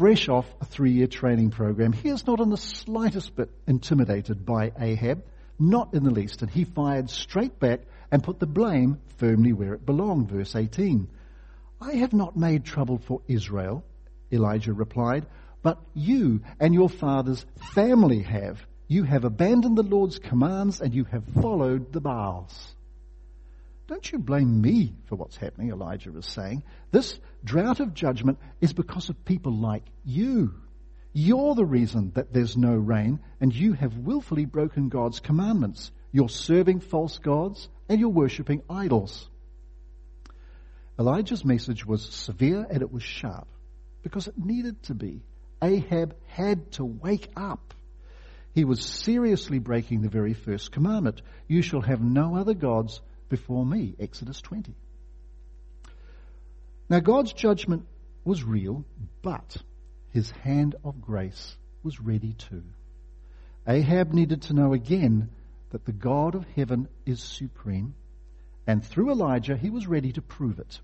fresh 0.00 0.30
off 0.30 0.46
a 0.62 0.64
three 0.64 0.92
year 0.92 1.06
training 1.06 1.50
program. 1.50 1.92
He 1.92 2.08
is 2.08 2.26
not 2.26 2.40
in 2.40 2.48
the 2.48 2.56
slightest 2.56 3.36
bit 3.36 3.50
intimidated 3.66 4.46
by 4.46 4.72
Ahab, 4.80 5.22
not 5.58 5.92
in 5.92 6.04
the 6.04 6.10
least, 6.10 6.40
and 6.40 6.50
he 6.50 6.64
fired 6.64 7.10
straight 7.10 7.60
back 7.60 7.80
and 8.10 8.24
put 8.24 8.40
the 8.40 8.46
blame 8.46 8.98
firmly 9.18 9.52
where 9.52 9.74
it 9.74 9.84
belonged. 9.84 10.30
Verse 10.30 10.56
18. 10.56 11.06
I 11.82 11.96
have 11.96 12.14
not 12.14 12.34
made 12.34 12.64
trouble 12.64 12.96
for 12.96 13.20
Israel, 13.28 13.84
Elijah 14.32 14.72
replied, 14.72 15.26
but 15.62 15.78
you 15.92 16.40
and 16.58 16.72
your 16.72 16.88
father's 16.88 17.44
family 17.74 18.22
have. 18.22 18.58
You 18.88 19.02
have 19.02 19.24
abandoned 19.24 19.76
the 19.76 19.82
Lord's 19.82 20.18
commands 20.18 20.80
and 20.80 20.94
you 20.94 21.04
have 21.04 21.24
followed 21.42 21.92
the 21.92 22.00
Baals. 22.00 22.74
Don't 23.90 24.12
you 24.12 24.20
blame 24.20 24.60
me 24.60 24.94
for 25.06 25.16
what's 25.16 25.36
happening, 25.36 25.70
Elijah 25.70 26.16
is 26.16 26.24
saying. 26.24 26.62
This 26.92 27.18
drought 27.42 27.80
of 27.80 27.92
judgment 27.92 28.38
is 28.60 28.72
because 28.72 29.08
of 29.08 29.24
people 29.24 29.52
like 29.52 29.82
you. 30.04 30.54
You're 31.12 31.56
the 31.56 31.64
reason 31.64 32.12
that 32.14 32.32
there's 32.32 32.56
no 32.56 32.76
rain, 32.76 33.18
and 33.40 33.52
you 33.52 33.72
have 33.72 33.96
willfully 33.96 34.44
broken 34.44 34.90
God's 34.90 35.18
commandments. 35.18 35.90
You're 36.12 36.28
serving 36.28 36.78
false 36.78 37.18
gods, 37.18 37.68
and 37.88 37.98
you're 37.98 38.10
worshipping 38.10 38.62
idols. 38.70 39.28
Elijah's 40.96 41.44
message 41.44 41.84
was 41.84 42.04
severe 42.04 42.64
and 42.70 42.82
it 42.82 42.92
was 42.92 43.02
sharp 43.02 43.48
because 44.04 44.28
it 44.28 44.38
needed 44.38 44.80
to 44.84 44.94
be. 44.94 45.24
Ahab 45.60 46.14
had 46.28 46.70
to 46.72 46.84
wake 46.84 47.28
up. 47.36 47.74
He 48.54 48.64
was 48.64 48.84
seriously 48.84 49.58
breaking 49.58 50.02
the 50.02 50.08
very 50.08 50.34
first 50.34 50.70
commandment. 50.70 51.22
You 51.48 51.62
shall 51.62 51.80
have 51.80 52.00
no 52.00 52.36
other 52.36 52.54
gods 52.54 53.00
before 53.30 53.64
me. 53.64 53.94
Exodus 53.98 54.42
20. 54.42 54.74
Now 56.90 57.00
God's 57.00 57.32
judgment 57.32 57.86
was 58.24 58.44
real, 58.44 58.84
but 59.22 59.56
his 60.10 60.30
hand 60.30 60.74
of 60.84 61.00
grace 61.00 61.56
was 61.82 62.00
ready 62.00 62.34
too. 62.34 62.64
Ahab 63.66 64.12
needed 64.12 64.42
to 64.42 64.52
know 64.52 64.74
again 64.74 65.30
that 65.70 65.86
the 65.86 65.92
God 65.92 66.34
of 66.34 66.44
heaven 66.56 66.88
is 67.06 67.22
supreme, 67.22 67.94
and 68.66 68.84
through 68.84 69.10
Elijah 69.10 69.56
he 69.56 69.70
was 69.70 69.86
ready 69.86 70.12
to 70.12 70.20
prove 70.20 70.58
it. 70.58 70.80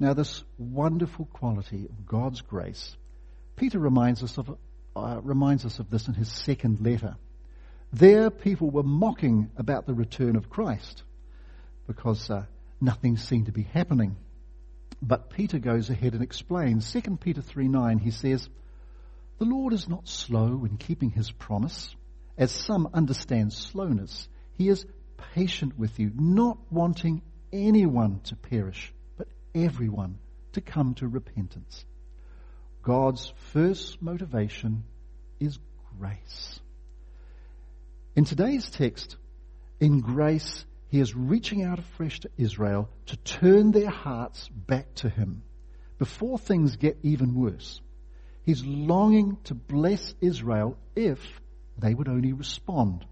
Now, 0.00 0.14
this 0.14 0.42
wonderful 0.58 1.26
quality 1.26 1.84
of 1.84 2.06
God's 2.06 2.40
grace, 2.40 2.96
Peter 3.54 3.78
reminds 3.78 4.24
us 4.24 4.38
of, 4.38 4.56
uh, 4.96 5.20
reminds 5.22 5.64
us 5.64 5.78
of 5.78 5.88
this 5.88 6.08
in 6.08 6.14
his 6.14 6.28
second 6.28 6.80
letter. 6.80 7.16
There, 7.92 8.30
people 8.30 8.70
were 8.70 8.82
mocking 8.82 9.50
about 9.56 9.86
the 9.86 9.94
return 9.94 10.34
of 10.34 10.50
Christ 10.50 11.04
because 11.86 12.30
uh, 12.30 12.44
nothing 12.80 13.16
seemed 13.16 13.46
to 13.46 13.52
be 13.52 13.62
happening. 13.62 14.16
But 15.02 15.30
Peter 15.30 15.58
goes 15.58 15.90
ahead 15.90 16.14
and 16.14 16.22
explains. 16.22 16.90
2 16.92 17.16
Peter 17.16 17.42
3 17.42 17.68
9, 17.68 17.98
he 17.98 18.10
says, 18.10 18.48
The 19.38 19.44
Lord 19.44 19.72
is 19.72 19.88
not 19.88 20.08
slow 20.08 20.64
in 20.64 20.76
keeping 20.78 21.10
his 21.10 21.30
promise, 21.30 21.94
as 22.38 22.50
some 22.50 22.88
understand 22.94 23.52
slowness. 23.52 24.28
He 24.56 24.68
is 24.68 24.86
patient 25.34 25.78
with 25.78 25.98
you, 25.98 26.10
not 26.14 26.58
wanting 26.70 27.22
anyone 27.52 28.20
to 28.24 28.36
perish, 28.36 28.92
but 29.16 29.28
everyone 29.54 30.18
to 30.52 30.60
come 30.60 30.94
to 30.94 31.08
repentance. 31.08 31.84
God's 32.82 33.32
first 33.52 34.00
motivation 34.02 34.84
is 35.40 35.58
grace. 35.98 36.60
In 38.16 38.24
today's 38.24 38.70
text, 38.70 39.16
in 39.80 40.00
grace, 40.00 40.64
he 40.94 41.00
is 41.00 41.16
reaching 41.16 41.64
out 41.64 41.80
afresh 41.80 42.20
to 42.20 42.30
Israel 42.38 42.88
to 43.06 43.16
turn 43.16 43.72
their 43.72 43.90
hearts 43.90 44.48
back 44.48 44.94
to 44.94 45.08
him 45.08 45.42
before 45.98 46.38
things 46.38 46.76
get 46.76 46.96
even 47.02 47.34
worse. 47.34 47.80
He's 48.44 48.64
longing 48.64 49.38
to 49.46 49.56
bless 49.56 50.14
Israel 50.20 50.78
if 50.94 51.18
they 51.76 51.94
would 51.94 52.06
only 52.06 52.32
respond. 52.32 53.04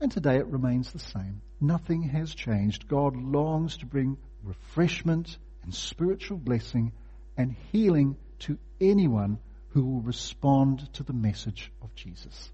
And 0.00 0.10
today 0.10 0.36
it 0.36 0.46
remains 0.46 0.90
the 0.90 1.00
same. 1.00 1.42
Nothing 1.60 2.04
has 2.04 2.34
changed. 2.34 2.88
God 2.88 3.14
longs 3.14 3.76
to 3.76 3.84
bring 3.84 4.16
refreshment 4.42 5.36
and 5.64 5.74
spiritual 5.74 6.38
blessing 6.38 6.92
and 7.36 7.56
healing 7.72 8.16
to 8.38 8.56
anyone 8.80 9.38
who 9.74 9.84
will 9.84 10.00
respond 10.00 10.90
to 10.94 11.02
the 11.02 11.12
message 11.12 11.70
of 11.82 11.94
Jesus. 11.94 12.50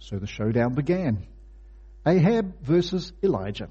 So 0.00 0.18
the 0.18 0.26
showdown 0.26 0.74
began. 0.74 1.28
Ahab 2.06 2.62
versus 2.62 3.12
Elijah. 3.22 3.68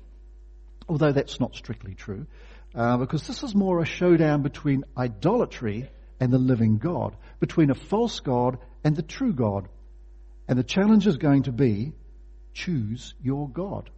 Although 0.88 1.12
that's 1.12 1.40
not 1.40 1.56
strictly 1.56 1.94
true, 1.94 2.26
uh, 2.74 2.98
because 2.98 3.28
this 3.28 3.44
is 3.44 3.54
more 3.54 3.80
a 3.82 3.86
showdown 3.86 4.42
between 4.42 4.84
idolatry 4.98 5.90
and 6.20 6.32
the 6.32 6.38
living 6.38 6.78
God, 6.78 7.16
between 7.40 7.70
a 7.70 7.76
false 7.76 8.20
God 8.20 8.58
and 8.84 8.96
the 8.96 9.02
true 9.02 9.34
God. 9.34 9.68
And 10.48 10.58
the 10.58 10.64
challenge 10.64 11.08
is 11.08 11.18
going 11.18 11.44
to 11.44 11.52
be 11.52 11.94
choose 12.54 13.14
your 13.24 13.50
God. 13.50 13.90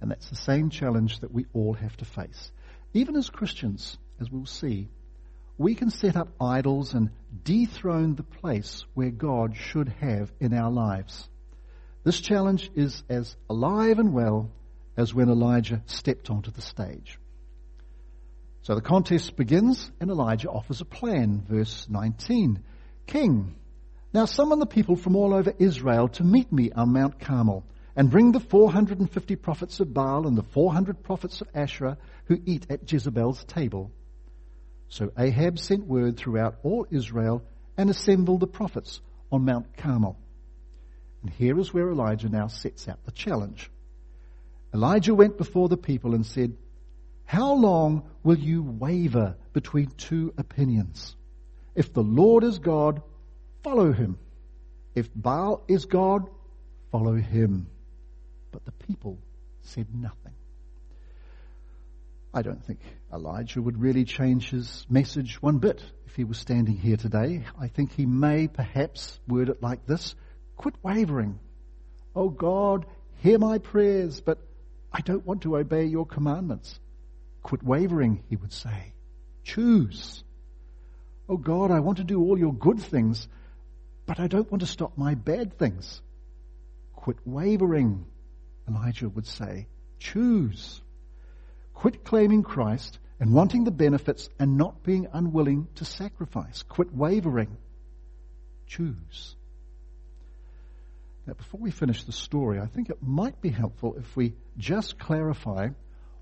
And 0.00 0.10
that's 0.10 0.28
the 0.28 0.36
same 0.36 0.70
challenge 0.70 1.20
that 1.20 1.32
we 1.32 1.46
all 1.52 1.74
have 1.74 1.96
to 1.98 2.04
face. 2.04 2.50
Even 2.92 3.16
as 3.16 3.30
Christians, 3.30 3.96
as 4.20 4.30
we'll 4.30 4.46
see, 4.46 4.88
we 5.58 5.74
can 5.74 5.90
set 5.90 6.16
up 6.16 6.28
idols 6.40 6.94
and 6.94 7.10
dethrone 7.44 8.16
the 8.16 8.22
place 8.22 8.84
where 8.94 9.10
God 9.10 9.56
should 9.56 9.88
have 10.00 10.32
in 10.40 10.54
our 10.54 10.70
lives. 10.70 11.28
This 12.04 12.20
challenge 12.20 12.70
is 12.74 13.02
as 13.08 13.36
alive 13.48 13.98
and 13.98 14.12
well 14.12 14.50
as 14.96 15.14
when 15.14 15.28
Elijah 15.28 15.82
stepped 15.86 16.30
onto 16.30 16.50
the 16.50 16.60
stage. 16.60 17.18
So 18.62 18.74
the 18.74 18.80
contest 18.80 19.36
begins 19.36 19.90
and 20.00 20.10
Elijah 20.10 20.50
offers 20.50 20.80
a 20.80 20.84
plan. 20.84 21.44
Verse 21.48 21.86
19. 21.88 22.62
King, 23.06 23.54
now 24.12 24.24
summon 24.24 24.58
the 24.58 24.66
people 24.66 24.96
from 24.96 25.16
all 25.16 25.34
over 25.34 25.52
Israel 25.58 26.08
to 26.08 26.24
meet 26.24 26.52
me 26.52 26.70
on 26.72 26.92
Mount 26.92 27.18
Carmel 27.18 27.64
and 27.96 28.10
bring 28.10 28.32
the 28.32 28.40
450 28.40 29.36
prophets 29.36 29.80
of 29.80 29.92
Baal 29.92 30.26
and 30.26 30.36
the 30.36 30.42
400 30.42 31.02
prophets 31.02 31.40
of 31.40 31.48
Asherah 31.54 31.98
who 32.26 32.40
eat 32.46 32.66
at 32.70 32.90
Jezebel's 32.90 33.44
table. 33.44 33.90
So 34.88 35.10
Ahab 35.18 35.58
sent 35.58 35.86
word 35.86 36.16
throughout 36.16 36.56
all 36.62 36.86
Israel 36.90 37.42
and 37.76 37.90
assembled 37.90 38.40
the 38.40 38.46
prophets 38.46 39.00
on 39.30 39.44
Mount 39.44 39.76
Carmel. 39.76 40.16
And 41.22 41.30
here 41.32 41.58
is 41.58 41.72
where 41.72 41.88
Elijah 41.90 42.28
now 42.28 42.48
sets 42.48 42.88
out 42.88 43.04
the 43.04 43.12
challenge. 43.12 43.70
Elijah 44.74 45.14
went 45.14 45.38
before 45.38 45.68
the 45.68 45.76
people 45.76 46.14
and 46.14 46.26
said, 46.26 46.56
How 47.24 47.54
long 47.54 48.02
will 48.22 48.38
you 48.38 48.62
waver 48.62 49.36
between 49.52 49.90
two 49.96 50.32
opinions? 50.36 51.14
If 51.74 51.92
the 51.92 52.02
Lord 52.02 52.44
is 52.44 52.58
God, 52.58 53.02
follow 53.62 53.92
him. 53.92 54.18
If 54.94 55.08
Baal 55.14 55.62
is 55.68 55.84
God, 55.86 56.28
follow 56.90 57.14
him. 57.14 57.68
But 58.50 58.64
the 58.64 58.72
people 58.72 59.18
said 59.62 59.86
nothing. 59.94 60.34
I 62.34 62.42
don't 62.42 62.64
think 62.64 62.80
Elijah 63.12 63.60
would 63.60 63.80
really 63.80 64.04
change 64.04 64.50
his 64.50 64.86
message 64.88 65.40
one 65.42 65.58
bit 65.58 65.82
if 66.06 66.16
he 66.16 66.24
was 66.24 66.38
standing 66.38 66.76
here 66.76 66.96
today. 66.96 67.44
I 67.60 67.68
think 67.68 67.92
he 67.92 68.06
may 68.06 68.48
perhaps 68.48 69.20
word 69.28 69.50
it 69.50 69.62
like 69.62 69.86
this 69.86 70.14
Quit 70.62 70.76
wavering. 70.80 71.40
Oh 72.14 72.28
God, 72.28 72.86
hear 73.16 73.36
my 73.36 73.58
prayers, 73.58 74.20
but 74.20 74.38
I 74.92 75.00
don't 75.00 75.26
want 75.26 75.42
to 75.42 75.56
obey 75.56 75.86
your 75.86 76.06
commandments. 76.06 76.78
Quit 77.42 77.64
wavering, 77.64 78.22
he 78.30 78.36
would 78.36 78.52
say. 78.52 78.92
Choose. 79.42 80.22
Oh 81.28 81.36
God, 81.36 81.72
I 81.72 81.80
want 81.80 81.98
to 81.98 82.04
do 82.04 82.20
all 82.20 82.38
your 82.38 82.54
good 82.54 82.78
things, 82.78 83.26
but 84.06 84.20
I 84.20 84.28
don't 84.28 84.48
want 84.52 84.60
to 84.60 84.68
stop 84.68 84.96
my 84.96 85.16
bad 85.16 85.58
things. 85.58 86.00
Quit 86.94 87.16
wavering, 87.24 88.04
Elijah 88.68 89.08
would 89.08 89.26
say. 89.26 89.66
Choose. 89.98 90.80
Quit 91.74 92.04
claiming 92.04 92.44
Christ 92.44 93.00
and 93.18 93.34
wanting 93.34 93.64
the 93.64 93.72
benefits 93.72 94.28
and 94.38 94.56
not 94.58 94.84
being 94.84 95.08
unwilling 95.12 95.66
to 95.74 95.84
sacrifice. 95.84 96.62
Quit 96.62 96.94
wavering. 96.94 97.56
Choose. 98.68 99.34
Now, 101.26 101.34
before 101.34 101.60
we 101.60 101.70
finish 101.70 102.02
the 102.02 102.12
story, 102.12 102.58
I 102.58 102.66
think 102.66 102.90
it 102.90 102.98
might 103.00 103.40
be 103.40 103.50
helpful 103.50 103.94
if 103.96 104.16
we 104.16 104.34
just 104.58 104.98
clarify 104.98 105.68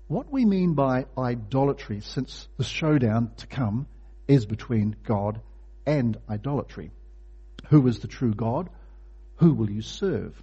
what 0.07 0.31
we 0.31 0.45
mean 0.45 0.73
by 0.73 1.05
idolatry, 1.17 2.01
since 2.01 2.47
the 2.57 2.63
showdown 2.63 3.31
to 3.37 3.47
come 3.47 3.87
is 4.27 4.45
between 4.45 4.95
God 5.03 5.41
and 5.85 6.17
idolatry. 6.29 6.91
Who 7.69 7.87
is 7.87 7.99
the 7.99 8.07
true 8.07 8.33
God? 8.33 8.69
Who 9.37 9.53
will 9.53 9.71
you 9.71 9.81
serve? 9.81 10.39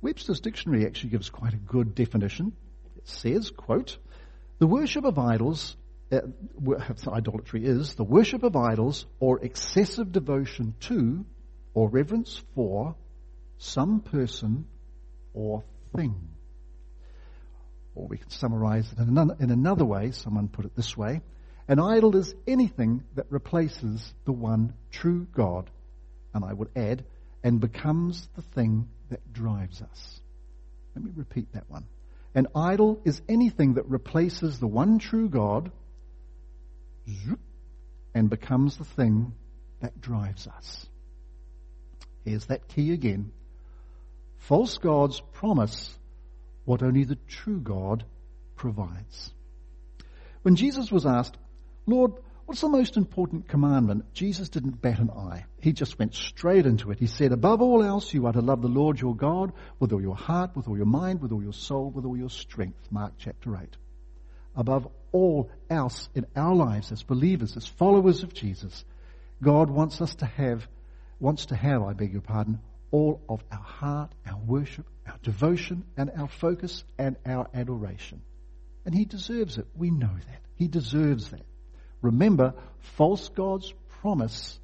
Webster's 0.00 0.40
dictionary 0.40 0.86
actually 0.86 1.10
gives 1.10 1.28
quite 1.28 1.52
a 1.52 1.58
good 1.58 1.94
definition. 1.94 2.52
It 2.96 3.08
says, 3.08 3.50
quote, 3.50 3.98
the 4.58 4.66
worship 4.66 5.04
of 5.04 5.18
idols, 5.18 5.76
uh, 6.10 6.20
idolatry 7.08 7.66
is 7.66 7.94
the 7.94 8.04
worship 8.04 8.42
of 8.42 8.56
idols 8.56 9.04
or 9.20 9.44
excessive 9.44 10.12
devotion 10.12 10.74
to 10.80 11.26
or 11.76 11.90
reverence 11.90 12.42
for 12.54 12.96
some 13.58 14.00
person 14.00 14.64
or 15.34 15.62
thing. 15.94 16.14
Or 17.94 18.08
we 18.08 18.16
can 18.16 18.30
summarize 18.30 18.90
it 18.90 18.98
in 18.98 19.08
another, 19.08 19.36
in 19.38 19.50
another 19.50 19.84
way. 19.84 20.10
Someone 20.12 20.48
put 20.48 20.64
it 20.64 20.74
this 20.74 20.96
way. 20.96 21.20
An 21.68 21.78
idol 21.78 22.16
is 22.16 22.34
anything 22.46 23.04
that 23.14 23.26
replaces 23.28 24.14
the 24.24 24.32
one 24.32 24.72
true 24.90 25.26
God, 25.34 25.68
and 26.32 26.46
I 26.46 26.52
would 26.54 26.70
add, 26.74 27.04
and 27.44 27.60
becomes 27.60 28.26
the 28.36 28.42
thing 28.42 28.88
that 29.10 29.34
drives 29.34 29.82
us. 29.82 30.20
Let 30.94 31.04
me 31.04 31.10
repeat 31.14 31.52
that 31.52 31.68
one. 31.68 31.84
An 32.34 32.46
idol 32.56 33.02
is 33.04 33.20
anything 33.28 33.74
that 33.74 33.86
replaces 33.86 34.58
the 34.58 34.66
one 34.66 34.98
true 34.98 35.28
God 35.28 35.70
and 38.14 38.30
becomes 38.30 38.78
the 38.78 38.84
thing 38.84 39.34
that 39.80 40.00
drives 40.00 40.46
us. 40.46 40.86
Here's 42.26 42.46
that 42.46 42.66
key 42.66 42.92
again. 42.92 43.30
False 44.38 44.78
gods 44.78 45.22
promise 45.32 45.96
what 46.64 46.82
only 46.82 47.04
the 47.04 47.18
true 47.28 47.60
God 47.60 48.04
provides. 48.56 49.32
When 50.42 50.56
Jesus 50.56 50.90
was 50.90 51.06
asked, 51.06 51.36
Lord, 51.86 52.14
what's 52.44 52.62
the 52.62 52.68
most 52.68 52.96
important 52.96 53.48
commandment? 53.48 54.12
Jesus 54.12 54.48
didn't 54.48 54.82
bat 54.82 54.98
an 54.98 55.10
eye. 55.10 55.44
He 55.60 55.72
just 55.72 56.00
went 56.00 56.14
straight 56.14 56.66
into 56.66 56.90
it. 56.90 56.98
He 56.98 57.06
said, 57.06 57.30
above 57.30 57.62
all 57.62 57.84
else, 57.84 58.12
you 58.12 58.26
are 58.26 58.32
to 58.32 58.40
love 58.40 58.60
the 58.60 58.66
Lord 58.68 59.00
your 59.00 59.14
God 59.14 59.52
with 59.78 59.92
all 59.92 60.02
your 60.02 60.16
heart, 60.16 60.56
with 60.56 60.66
all 60.66 60.76
your 60.76 60.84
mind, 60.84 61.22
with 61.22 61.30
all 61.30 61.44
your 61.44 61.52
soul, 61.52 61.90
with 61.90 62.04
all 62.04 62.16
your 62.16 62.30
strength. 62.30 62.88
Mark 62.90 63.12
chapter 63.18 63.56
8. 63.56 63.76
Above 64.56 64.88
all 65.12 65.48
else 65.70 66.08
in 66.16 66.26
our 66.34 66.56
lives 66.56 66.90
as 66.90 67.04
believers, 67.04 67.56
as 67.56 67.68
followers 67.68 68.24
of 68.24 68.34
Jesus, 68.34 68.84
God 69.40 69.70
wants 69.70 70.00
us 70.00 70.16
to 70.16 70.26
have, 70.26 70.66
wants 71.18 71.46
to 71.46 71.56
have, 71.56 71.82
I 71.82 71.92
beg 71.92 72.12
your 72.12 72.22
pardon, 72.22 72.60
all 72.90 73.20
of 73.28 73.42
our 73.50 73.58
heart, 73.58 74.12
our 74.26 74.38
worship, 74.38 74.86
our 75.06 75.18
devotion, 75.22 75.84
and 75.96 76.10
our 76.16 76.28
focus 76.28 76.84
and 76.98 77.16
our 77.26 77.48
adoration. 77.54 78.22
And 78.84 78.94
He 78.94 79.04
deserves 79.04 79.58
it. 79.58 79.66
We 79.74 79.90
know 79.90 80.14
that. 80.14 80.40
He 80.54 80.68
deserves 80.68 81.30
that. 81.30 81.44
Remember, 82.02 82.54
false 82.96 83.28
gods 83.28 83.72
promise 84.00 84.58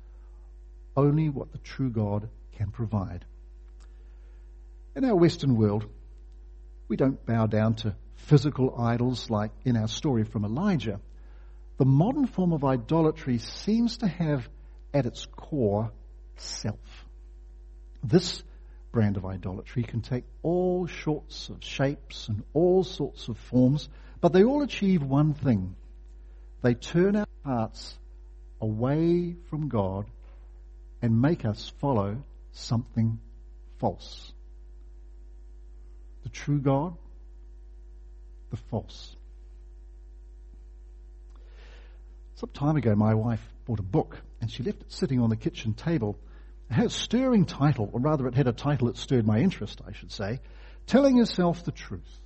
only 0.96 1.28
what 1.28 1.52
the 1.52 1.58
true 1.58 1.90
God 1.90 2.28
can 2.52 2.70
provide. 2.70 3.24
In 4.94 5.04
our 5.04 5.16
Western 5.16 5.56
world, 5.56 5.86
we 6.88 6.96
don't 6.96 7.24
bow 7.24 7.46
down 7.46 7.74
to 7.76 7.96
physical 8.14 8.78
idols 8.78 9.30
like 9.30 9.50
in 9.64 9.76
our 9.76 9.88
story 9.88 10.24
from 10.24 10.44
Elijah. 10.44 11.00
The 11.78 11.86
modern 11.86 12.26
form 12.26 12.52
of 12.52 12.64
idolatry 12.64 13.38
seems 13.38 13.98
to 13.98 14.06
have 14.06 14.48
at 14.92 15.06
its 15.06 15.26
core 15.34 15.90
self. 16.36 17.06
This 18.02 18.42
brand 18.90 19.16
of 19.16 19.24
idolatry 19.24 19.82
can 19.82 20.02
take 20.02 20.24
all 20.42 20.86
sorts 20.86 21.48
of 21.48 21.64
shapes 21.64 22.28
and 22.28 22.42
all 22.52 22.84
sorts 22.84 23.28
of 23.28 23.38
forms, 23.38 23.88
but 24.20 24.32
they 24.32 24.44
all 24.44 24.62
achieve 24.62 25.02
one 25.02 25.34
thing. 25.34 25.74
They 26.62 26.74
turn 26.74 27.16
our 27.16 27.26
hearts 27.44 27.98
away 28.60 29.34
from 29.50 29.68
God 29.68 30.06
and 31.00 31.20
make 31.20 31.44
us 31.44 31.72
follow 31.80 32.22
something 32.52 33.18
false. 33.78 34.32
The 36.22 36.28
true 36.28 36.60
God, 36.60 36.94
the 38.50 38.56
false. 38.56 39.16
Some 42.36 42.50
time 42.50 42.76
ago, 42.76 42.94
my 42.94 43.14
wife 43.14 43.40
bought 43.66 43.80
a 43.80 43.84
book 43.84 44.20
and 44.40 44.50
she 44.50 44.62
left 44.62 44.82
it 44.82 44.92
sitting 44.92 45.20
on 45.20 45.30
the 45.30 45.36
kitchen 45.36 45.74
table. 45.74 46.18
Had 46.72 46.86
a 46.86 46.90
stirring 46.90 47.44
title, 47.44 47.90
or 47.92 48.00
rather, 48.00 48.26
it 48.26 48.34
had 48.34 48.48
a 48.48 48.52
title 48.52 48.86
that 48.86 48.96
stirred 48.96 49.26
my 49.26 49.38
interest, 49.38 49.82
I 49.86 49.92
should 49.92 50.10
say 50.10 50.40
Telling 50.86 51.18
Yourself 51.18 51.64
the 51.64 51.70
Truth 51.70 52.20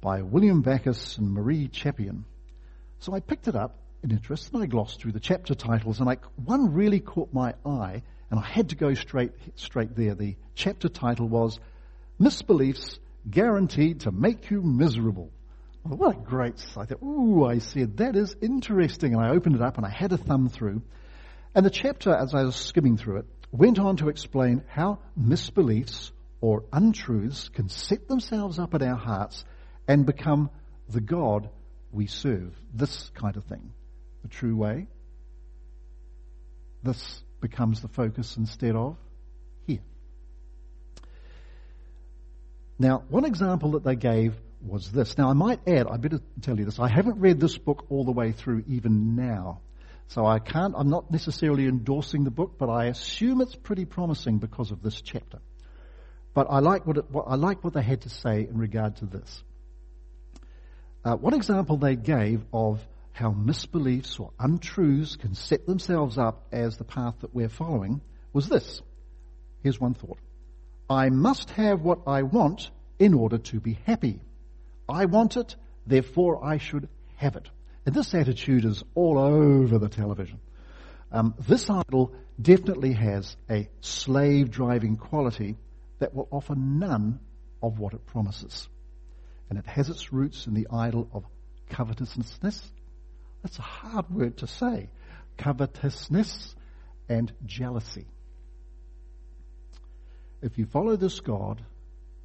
by 0.00 0.22
William 0.22 0.62
Backus 0.62 1.18
and 1.18 1.32
Marie 1.32 1.68
Chapian. 1.68 2.24
So 3.00 3.14
I 3.14 3.20
picked 3.20 3.48
it 3.48 3.56
up 3.56 3.76
in 4.02 4.12
interest 4.12 4.52
and 4.52 4.62
I 4.62 4.66
glossed 4.66 5.00
through 5.00 5.12
the 5.12 5.20
chapter 5.20 5.54
titles 5.54 5.98
and 5.98 6.08
I, 6.08 6.18
one 6.36 6.72
really 6.72 7.00
caught 7.00 7.32
my 7.32 7.54
eye 7.66 8.02
and 8.30 8.38
I 8.38 8.46
had 8.46 8.68
to 8.68 8.76
go 8.76 8.94
straight, 8.94 9.32
straight 9.56 9.96
there. 9.96 10.14
The 10.14 10.36
chapter 10.54 10.88
title 10.88 11.28
was 11.28 11.58
Misbeliefs 12.20 12.98
Guaranteed 13.28 14.00
to 14.00 14.12
Make 14.12 14.50
You 14.50 14.62
Miserable. 14.62 15.30
Oh, 15.84 15.96
what 15.96 16.16
a 16.16 16.20
great, 16.20 16.58
thought, 16.58 16.92
ooh, 17.02 17.44
I 17.44 17.58
said, 17.58 17.96
that 17.96 18.14
is 18.14 18.36
interesting. 18.40 19.14
And 19.14 19.22
I 19.22 19.30
opened 19.30 19.56
it 19.56 19.62
up 19.62 19.78
and 19.78 19.86
I 19.86 19.90
had 19.90 20.12
a 20.12 20.16
thumb 20.16 20.48
through. 20.48 20.82
And 21.54 21.66
the 21.66 21.70
chapter, 21.70 22.14
as 22.14 22.34
I 22.34 22.44
was 22.44 22.54
skimming 22.54 22.96
through 22.96 23.18
it, 23.18 23.26
went 23.50 23.78
on 23.78 23.96
to 23.96 24.08
explain 24.08 24.62
how 24.68 24.98
misbeliefs 25.18 26.10
or 26.40 26.64
untruths 26.72 27.48
can 27.48 27.68
set 27.68 28.08
themselves 28.08 28.58
up 28.58 28.74
in 28.74 28.82
our 28.82 28.96
hearts 28.96 29.44
and 29.86 30.06
become 30.06 30.50
the 30.88 31.00
God 31.00 31.48
we 31.92 32.06
serve. 32.06 32.54
This 32.74 33.10
kind 33.14 33.36
of 33.36 33.44
thing. 33.44 33.72
The 34.22 34.28
true 34.28 34.56
way. 34.56 34.86
This 36.82 37.22
becomes 37.40 37.80
the 37.80 37.88
focus 37.88 38.36
instead 38.36 38.76
of 38.76 38.96
here. 39.66 39.80
Now, 42.78 43.02
one 43.08 43.24
example 43.24 43.72
that 43.72 43.84
they 43.84 43.96
gave 43.96 44.34
was 44.64 44.90
this. 44.92 45.16
Now, 45.18 45.30
I 45.30 45.32
might 45.32 45.60
add, 45.66 45.86
I 45.88 45.96
better 45.96 46.20
tell 46.42 46.58
you 46.58 46.64
this, 46.64 46.78
I 46.78 46.88
haven't 46.88 47.20
read 47.20 47.40
this 47.40 47.58
book 47.58 47.86
all 47.90 48.04
the 48.04 48.12
way 48.12 48.32
through 48.32 48.64
even 48.68 49.16
now. 49.16 49.60
So 50.08 50.24
I 50.24 50.38
can't, 50.38 50.74
I'm 50.76 50.88
not 50.88 51.10
necessarily 51.10 51.66
endorsing 51.66 52.24
the 52.24 52.30
book, 52.30 52.54
but 52.58 52.70
I 52.70 52.86
assume 52.86 53.42
it's 53.42 53.54
pretty 53.54 53.84
promising 53.84 54.38
because 54.38 54.70
of 54.70 54.82
this 54.82 55.00
chapter. 55.02 55.38
But 56.32 56.46
I 56.50 56.60
like 56.60 56.86
what, 56.86 56.96
it, 56.96 57.10
what 57.10 57.26
I 57.28 57.34
like 57.34 57.62
what 57.62 57.74
they 57.74 57.82
had 57.82 58.02
to 58.02 58.08
say 58.08 58.40
in 58.48 58.56
regard 58.56 58.96
to 58.96 59.06
this. 59.06 59.42
Uh, 61.04 61.16
one 61.16 61.34
example 61.34 61.76
they 61.76 61.94
gave 61.94 62.42
of 62.52 62.80
how 63.12 63.32
misbeliefs 63.32 64.18
or 64.18 64.30
untruths 64.38 65.16
can 65.16 65.34
set 65.34 65.66
themselves 65.66 66.16
up 66.16 66.46
as 66.52 66.76
the 66.76 66.84
path 66.84 67.14
that 67.20 67.34
we're 67.34 67.48
following 67.48 68.00
was 68.32 68.48
this. 68.48 68.80
Here's 69.62 69.80
one 69.80 69.94
thought. 69.94 70.18
I 70.88 71.10
must 71.10 71.50
have 71.50 71.82
what 71.82 72.00
I 72.06 72.22
want 72.22 72.70
in 72.98 73.12
order 73.12 73.38
to 73.38 73.60
be 73.60 73.78
happy. 73.84 74.20
I 74.88 75.04
want 75.04 75.36
it, 75.36 75.54
therefore 75.86 76.44
I 76.44 76.58
should 76.58 76.88
have 77.16 77.36
it. 77.36 77.48
And 77.88 77.96
this 77.96 78.12
attitude 78.12 78.66
is 78.66 78.84
all 78.94 79.16
over 79.16 79.78
the 79.78 79.88
television. 79.88 80.40
Um, 81.10 81.34
this 81.48 81.70
idol 81.70 82.12
definitely 82.38 82.92
has 82.92 83.34
a 83.48 83.70
slave 83.80 84.50
driving 84.50 84.96
quality 84.96 85.56
that 85.98 86.12
will 86.12 86.28
offer 86.30 86.54
none 86.54 87.18
of 87.62 87.78
what 87.78 87.94
it 87.94 88.04
promises 88.04 88.68
and 89.48 89.58
it 89.58 89.64
has 89.64 89.88
its 89.88 90.12
roots 90.12 90.46
in 90.46 90.52
the 90.52 90.66
idol 90.70 91.08
of 91.14 91.24
covetousness. 91.70 92.38
That's 93.42 93.58
a 93.58 93.62
hard 93.62 94.10
word 94.10 94.36
to 94.36 94.46
say. 94.46 94.90
Covetousness 95.38 96.54
and 97.08 97.32
jealousy. 97.46 98.04
If 100.42 100.58
you 100.58 100.66
follow 100.66 100.96
this 100.96 101.20
God, 101.20 101.64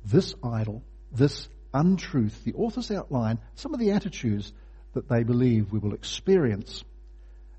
this 0.03 0.35
idol, 0.43 0.83
this 1.13 1.47
untruth, 1.73 2.43
the 2.43 2.53
authors 2.55 2.91
outline 2.91 3.39
some 3.55 3.73
of 3.73 3.79
the 3.79 3.91
attitudes 3.91 4.51
that 4.93 5.09
they 5.09 5.23
believe 5.23 5.71
we 5.71 5.79
will 5.79 5.93
experience. 5.93 6.83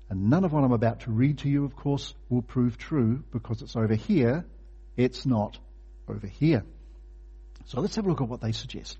And 0.09 0.29
none 0.29 0.45
of 0.45 0.53
what 0.53 0.63
I'm 0.63 0.71
about 0.71 1.01
to 1.01 1.11
read 1.11 1.39
to 1.39 1.49
you, 1.49 1.65
of 1.65 1.75
course, 1.75 2.13
will 2.29 2.41
prove 2.41 2.77
true 2.77 3.23
because 3.31 3.61
it's 3.61 3.75
over 3.75 3.95
here. 3.95 4.45
It's 4.95 5.25
not 5.25 5.57
over 6.07 6.27
here. 6.27 6.63
So 7.65 7.81
let's 7.81 7.95
have 7.95 8.05
a 8.05 8.09
look 8.09 8.21
at 8.21 8.27
what 8.27 8.41
they 8.41 8.51
suggest 8.51 8.97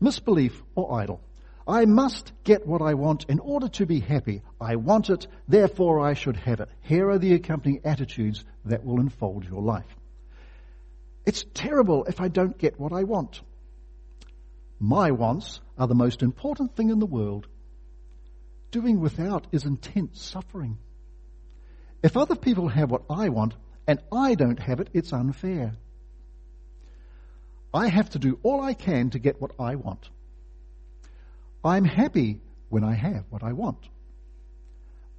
misbelief, 0.00 0.62
or 0.74 1.00
idol. 1.00 1.20
I 1.68 1.84
must 1.84 2.32
get 2.42 2.66
what 2.66 2.82
I 2.82 2.94
want 2.94 3.26
in 3.28 3.38
order 3.38 3.68
to 3.68 3.86
be 3.86 4.00
happy. 4.00 4.42
I 4.60 4.76
want 4.76 5.10
it, 5.10 5.26
therefore 5.46 6.00
I 6.00 6.14
should 6.14 6.36
have 6.36 6.60
it. 6.60 6.68
Here 6.80 7.08
are 7.10 7.18
the 7.18 7.34
accompanying 7.34 7.82
attitudes 7.84 8.44
that 8.64 8.84
will 8.84 8.98
unfold 8.98 9.44
your 9.44 9.62
life. 9.62 9.86
It's 11.26 11.44
terrible 11.54 12.04
if 12.06 12.20
I 12.20 12.28
don't 12.28 12.56
get 12.56 12.80
what 12.80 12.92
I 12.92 13.04
want. 13.04 13.40
My 14.80 15.10
wants 15.10 15.60
are 15.78 15.86
the 15.86 15.94
most 15.94 16.22
important 16.22 16.74
thing 16.74 16.88
in 16.88 16.98
the 16.98 17.06
world. 17.06 17.46
Doing 18.70 19.00
without 19.00 19.46
is 19.52 19.64
intense 19.64 20.22
suffering. 20.22 20.78
If 22.02 22.16
other 22.16 22.36
people 22.36 22.68
have 22.68 22.90
what 22.90 23.02
I 23.10 23.28
want 23.28 23.54
and 23.86 24.00
I 24.12 24.34
don't 24.34 24.60
have 24.60 24.80
it, 24.80 24.88
it's 24.94 25.12
unfair. 25.12 25.76
I 27.74 27.88
have 27.88 28.10
to 28.10 28.18
do 28.18 28.38
all 28.42 28.60
I 28.60 28.74
can 28.74 29.10
to 29.10 29.18
get 29.18 29.40
what 29.40 29.52
I 29.58 29.76
want. 29.76 30.08
I'm 31.64 31.84
happy 31.84 32.40
when 32.68 32.84
I 32.84 32.94
have 32.94 33.24
what 33.30 33.42
I 33.42 33.52
want. 33.52 33.88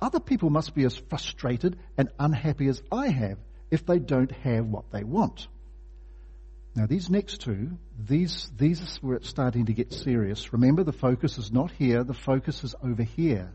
other 0.01 0.19
people 0.19 0.49
must 0.49 0.73
be 0.73 0.83
as 0.83 0.97
frustrated 0.97 1.77
and 1.97 2.09
unhappy 2.17 2.67
as 2.67 2.81
I 2.91 3.09
have 3.09 3.37
if 3.69 3.85
they 3.85 3.99
don't 3.99 4.31
have 4.31 4.65
what 4.65 4.91
they 4.91 5.03
want. 5.03 5.47
Now, 6.75 6.85
these 6.85 7.09
next 7.09 7.41
two, 7.41 7.77
these, 7.99 8.49
these 8.57 8.81
it's 9.03 9.29
starting 9.29 9.65
to 9.65 9.73
get 9.73 9.91
serious. 9.91 10.53
Remember, 10.53 10.83
the 10.83 10.93
focus 10.93 11.37
is 11.37 11.51
not 11.51 11.71
here, 11.71 12.03
the 12.03 12.13
focus 12.13 12.63
is 12.63 12.75
over 12.81 13.03
here. 13.03 13.51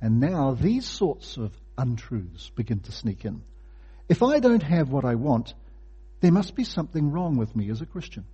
And 0.00 0.20
now 0.20 0.52
these 0.52 0.86
sorts 0.86 1.36
of 1.36 1.52
untruths 1.76 2.50
begin 2.50 2.80
to 2.80 2.92
sneak 2.92 3.24
in. 3.24 3.42
If 4.08 4.22
I 4.22 4.38
don't 4.38 4.62
have 4.62 4.90
what 4.90 5.04
I 5.04 5.16
want, 5.16 5.54
there 6.20 6.32
must 6.32 6.54
be 6.54 6.64
something 6.64 7.10
wrong 7.10 7.36
with 7.36 7.56
me 7.56 7.70
as 7.70 7.80
a 7.80 7.86
Christian. 7.86 8.24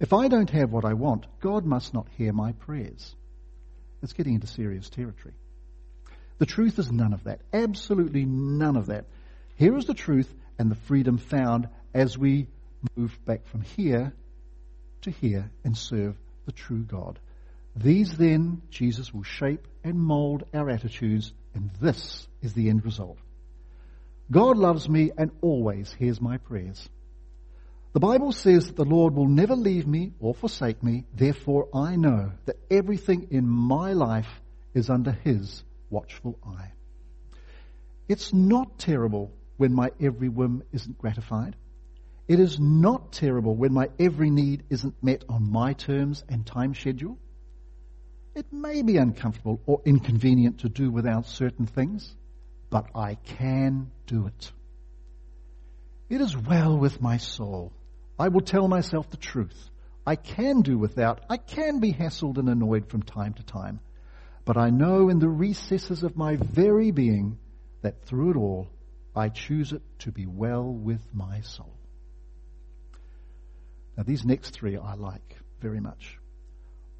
If 0.00 0.12
I 0.12 0.28
don't 0.28 0.50
have 0.50 0.72
what 0.72 0.84
I 0.84 0.94
want, 0.94 1.26
God 1.40 1.64
must 1.64 1.94
not 1.94 2.08
hear 2.16 2.32
my 2.32 2.52
prayers. 2.52 3.14
It's 4.02 4.12
getting 4.12 4.34
into 4.34 4.46
serious 4.46 4.88
territory. 4.88 5.34
The 6.38 6.46
truth 6.46 6.78
is 6.78 6.90
none 6.90 7.12
of 7.12 7.24
that. 7.24 7.40
Absolutely 7.52 8.24
none 8.24 8.76
of 8.76 8.86
that. 8.86 9.04
Here 9.56 9.76
is 9.76 9.86
the 9.86 9.94
truth 9.94 10.32
and 10.58 10.70
the 10.70 10.74
freedom 10.76 11.18
found 11.18 11.68
as 11.94 12.18
we 12.18 12.48
move 12.96 13.16
back 13.24 13.46
from 13.46 13.62
here 13.62 14.12
to 15.02 15.10
here 15.10 15.50
and 15.64 15.76
serve 15.76 16.16
the 16.44 16.52
true 16.52 16.82
God. 16.82 17.18
These 17.76 18.16
then, 18.16 18.62
Jesus 18.70 19.12
will 19.14 19.22
shape 19.22 19.66
and 19.82 19.98
mold 19.98 20.44
our 20.52 20.68
attitudes, 20.68 21.32
and 21.54 21.70
this 21.80 22.26
is 22.42 22.52
the 22.52 22.68
end 22.68 22.84
result. 22.84 23.18
God 24.30 24.56
loves 24.56 24.88
me 24.88 25.12
and 25.16 25.30
always 25.40 25.92
hears 25.92 26.20
my 26.20 26.38
prayers. 26.38 26.88
The 27.92 28.00
Bible 28.00 28.32
says 28.32 28.66
that 28.66 28.76
the 28.76 28.84
Lord 28.84 29.14
will 29.14 29.28
never 29.28 29.54
leave 29.54 29.86
me 29.86 30.12
or 30.18 30.34
forsake 30.34 30.82
me. 30.82 31.04
Therefore, 31.14 31.68
I 31.72 31.94
know 31.94 32.32
that 32.46 32.56
everything 32.70 33.28
in 33.30 33.48
my 33.48 33.92
life 33.92 34.28
is 34.72 34.90
under 34.90 35.12
His 35.12 35.62
watchful 35.90 36.36
eye. 36.44 36.72
It's 38.08 38.32
not 38.32 38.78
terrible 38.78 39.30
when 39.56 39.72
my 39.72 39.90
every 40.00 40.28
whim 40.28 40.64
isn't 40.72 40.98
gratified. 40.98 41.54
It 42.26 42.40
is 42.40 42.58
not 42.58 43.12
terrible 43.12 43.54
when 43.54 43.74
my 43.74 43.90
every 43.98 44.30
need 44.30 44.64
isn't 44.70 45.02
met 45.02 45.24
on 45.28 45.50
my 45.50 45.74
terms 45.74 46.24
and 46.28 46.46
time 46.46 46.74
schedule. 46.74 47.18
It 48.34 48.52
may 48.52 48.82
be 48.82 48.96
uncomfortable 48.96 49.60
or 49.66 49.82
inconvenient 49.84 50.60
to 50.60 50.68
do 50.68 50.90
without 50.90 51.26
certain 51.26 51.66
things, 51.66 52.16
but 52.70 52.86
I 52.94 53.16
can 53.16 53.90
do 54.06 54.26
it. 54.26 54.52
It 56.08 56.20
is 56.20 56.36
well 56.36 56.78
with 56.78 57.00
my 57.00 57.18
soul. 57.18 57.72
I 58.18 58.28
will 58.28 58.40
tell 58.40 58.68
myself 58.68 59.10
the 59.10 59.16
truth. 59.16 59.70
I 60.06 60.16
can 60.16 60.62
do 60.62 60.78
without. 60.78 61.20
I 61.28 61.36
can 61.36 61.80
be 61.80 61.92
hassled 61.92 62.38
and 62.38 62.48
annoyed 62.48 62.88
from 62.88 63.02
time 63.02 63.34
to 63.34 63.42
time. 63.42 63.80
But 64.44 64.56
I 64.56 64.70
know 64.70 65.08
in 65.08 65.18
the 65.18 65.28
recesses 65.28 66.02
of 66.02 66.16
my 66.16 66.36
very 66.36 66.90
being 66.90 67.38
that 67.82 68.04
through 68.04 68.32
it 68.32 68.36
all, 68.36 68.68
I 69.14 69.28
choose 69.28 69.72
it 69.72 69.82
to 70.00 70.12
be 70.12 70.26
well 70.26 70.64
with 70.64 71.00
my 71.12 71.40
soul. 71.42 71.72
Now, 73.96 74.02
these 74.02 74.24
next 74.24 74.50
three 74.50 74.76
I 74.76 74.94
like 74.94 75.36
very 75.60 75.80
much. 75.80 76.18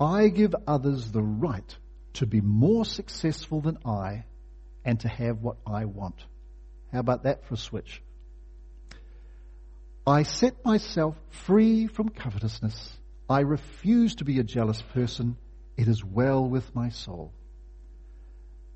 I 0.01 0.29
give 0.29 0.55
others 0.67 1.11
the 1.11 1.23
right 1.23 1.77
to 2.15 2.27
be 2.27 2.41
more 2.41 2.85
successful 2.85 3.61
than 3.61 3.79
I 3.85 4.25
and 4.85 5.01
to 5.01 5.09
have 5.09 5.43
what 5.43 5.57
I 5.67 5.85
want. 5.87 6.25
How 6.93 7.01
about 7.01 7.25
that 7.25 7.45
for 7.47 7.55
a 7.55 7.59
switch? 7.59 8.03
I 10.07 10.23
set 10.23 10.65
myself 10.65 11.17
free 11.31 11.87
from 11.87 12.11
covetousness. 12.11 12.99
I 13.29 13.41
refuse 13.41 14.17
to 14.17 14.25
be 14.25 14.39
a 14.39 14.45
jealous 14.45 14.83
person. 14.83 15.37
It 15.77 15.89
is 15.89 16.05
well 16.05 16.45
with 16.47 16.75
my 16.75 16.91
soul. 16.91 17.33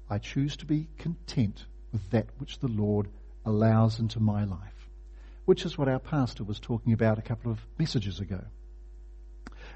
I 0.08 0.18
choose 0.18 0.56
to 0.58 0.66
be 0.66 0.88
content 0.98 1.66
with 1.92 2.08
that 2.10 2.26
which 2.38 2.58
the 2.58 2.68
Lord 2.68 3.08
allows 3.44 4.00
into 4.00 4.20
my 4.20 4.44
life, 4.44 4.77
which 5.48 5.64
is 5.64 5.78
what 5.78 5.88
our 5.88 5.98
pastor 5.98 6.44
was 6.44 6.60
talking 6.60 6.92
about 6.92 7.18
a 7.18 7.22
couple 7.22 7.50
of 7.50 7.58
messages 7.78 8.20
ago. 8.20 8.38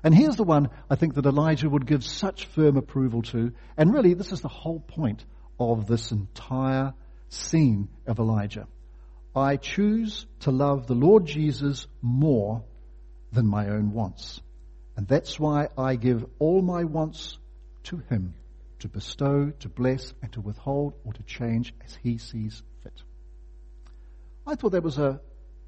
And 0.05 0.15
here's 0.15 0.37
the 0.37 0.45
one 0.45 0.69
I 0.91 0.97
think 0.97 1.15
that 1.15 1.25
Elijah 1.25 1.71
would 1.71 1.87
give 1.87 2.05
such 2.05 2.45
firm 2.45 2.77
approval 2.77 3.23
to, 3.23 3.53
and 3.79 3.91
really 3.91 4.13
this 4.13 4.33
is 4.33 4.43
the 4.43 4.49
whole 4.49 4.81
point 4.81 5.25
of 5.59 5.87
this 5.87 6.13
entire 6.13 6.93
scene 7.31 7.89
of 8.07 8.19
Elijah. 8.19 8.69
I 9.35 9.57
choose 9.57 10.27
to 10.41 10.51
love 10.51 10.87
the 10.87 10.95
Lord 10.95 11.25
Jesus 11.25 11.87
more 12.03 12.65
than 13.33 13.47
my 13.47 13.71
own 13.71 13.93
wants. 13.93 14.43
And 14.95 15.09
that's 15.09 15.41
why 15.41 15.69
I 15.79 15.97
give 15.97 16.27
all 16.39 16.61
my 16.61 16.85
wants 16.85 17.39
to 17.85 18.03
Him 18.11 18.35
to 18.81 18.89
bestow, 18.89 19.51
to 19.61 19.71
bless, 19.71 20.13
and 20.21 20.31
to 20.33 20.43
withhold 20.43 20.93
or 21.03 21.15
to 21.15 21.23
change 21.23 21.73
as 21.83 21.97
He 22.03 22.19
sees 22.19 22.63
fit. 22.83 23.03
I 24.47 24.55
thought 24.55 24.73
that 24.73 24.83
was 24.83 24.99
a, 24.99 25.19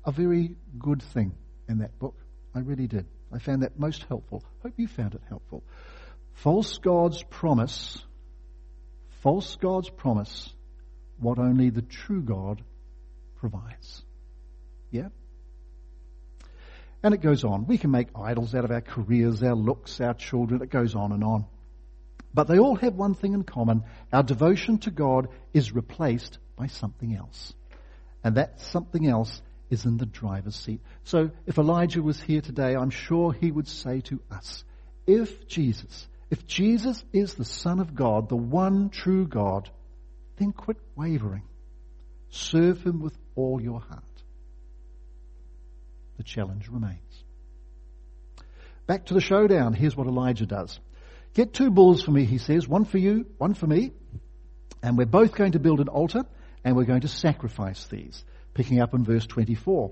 a 0.05 0.13
very 0.13 0.57
good 0.79 1.03
thing 1.03 1.35
in 1.69 1.79
that 1.79 1.99
book. 1.99 2.15
I 2.55 2.61
really 2.61 2.87
did. 2.87 3.07
I 3.33 3.39
found 3.39 3.63
that 3.63 3.79
most 3.79 4.05
helpful. 4.05 4.45
Hope 4.63 4.75
you 4.77 4.87
found 4.87 5.15
it 5.15 5.23
helpful. 5.29 5.63
False 6.35 6.79
gods 6.79 7.23
promise, 7.31 7.99
false 9.23 9.57
gods 9.57 9.89
promise 9.89 10.53
what 11.19 11.39
only 11.39 11.71
the 11.71 11.83
true 11.83 12.23
God 12.23 12.63
provides. 13.37 14.03
Yeah? 14.91 15.09
And 17.03 17.13
it 17.15 17.21
goes 17.21 17.45
on. 17.45 17.67
We 17.67 17.79
can 17.79 17.91
make 17.91 18.09
idols 18.17 18.55
out 18.55 18.65
of 18.65 18.71
our 18.71 18.81
careers, 18.81 19.43
our 19.43 19.55
looks, 19.55 20.01
our 20.01 20.15
children. 20.15 20.63
It 20.63 20.71
goes 20.71 20.95
on 20.95 21.13
and 21.13 21.23
on. 21.23 21.47
But 22.33 22.49
they 22.49 22.59
all 22.59 22.77
have 22.77 22.95
one 22.95 23.15
thing 23.15 23.35
in 23.35 23.45
common. 23.45 23.85
Our 24.13 24.23
devotion 24.23 24.79
to 24.79 24.91
God 24.91 25.29
is 25.53 25.73
replaced 25.73 26.39
by 26.57 26.67
something 26.67 27.15
else. 27.15 27.53
And 28.25 28.37
that 28.37 28.61
something 28.61 29.07
else 29.07 29.41
is 29.71 29.85
in 29.85 29.97
the 29.97 30.07
driver's 30.07 30.57
seat. 30.57 30.81
So 31.05 31.31
if 31.47 31.59
Elijah 31.59 32.03
was 32.03 32.21
here 32.21 32.41
today, 32.41 32.75
I'm 32.75 32.91
sure 32.91 33.33
he 33.33 33.51
would 33.51 33.69
say 33.69 34.01
to 34.03 34.21
us, 34.31 34.65
if 35.07 35.47
Jesus, 35.49 36.07
if 36.31 36.47
Jesus 36.47 37.05
is 37.13 37.35
the 37.35 37.45
Son 37.45 37.81
of 37.81 37.95
God, 37.95 38.29
the 38.29 38.37
one 38.37 38.91
true 38.91 39.27
God, 39.27 39.71
then 40.37 40.53
quit 40.53 40.79
wavering. 40.97 41.43
Serve 42.31 42.83
him 42.83 43.01
with 43.01 43.17
all 43.35 43.61
your 43.61 43.81
heart. 43.81 44.03
The 46.17 46.25
challenge 46.25 46.69
remains. 46.69 46.99
Back 48.87 49.07
to 49.07 49.15
the 49.15 49.21
showdown. 49.21 49.73
Here's 49.73 49.97
what 49.97 50.07
Elijah 50.07 50.47
does. 50.47 50.79
Get 51.35 51.53
two 51.53 51.71
bulls 51.71 52.03
for 52.03 52.13
me, 52.13 52.25
he 52.25 52.39
says, 52.39 52.69
one 52.69 52.85
for 52.85 52.99
you, 52.99 53.27
one 53.39 53.55
for 53.55 53.67
me, 53.67 53.93
and 54.83 54.97
we're 54.97 55.07
both 55.07 55.35
going 55.35 55.53
to 55.53 55.59
build 55.59 55.81
an 55.81 55.89
altar 55.89 56.25
and 56.63 56.77
we're 56.77 56.85
going 56.85 57.01
to 57.01 57.09
sacrifice 57.09 57.87
these. 57.87 58.25
Picking 58.55 58.81
up 58.81 58.95
in 58.95 59.05
verse 59.05 59.27
24. 59.27 59.91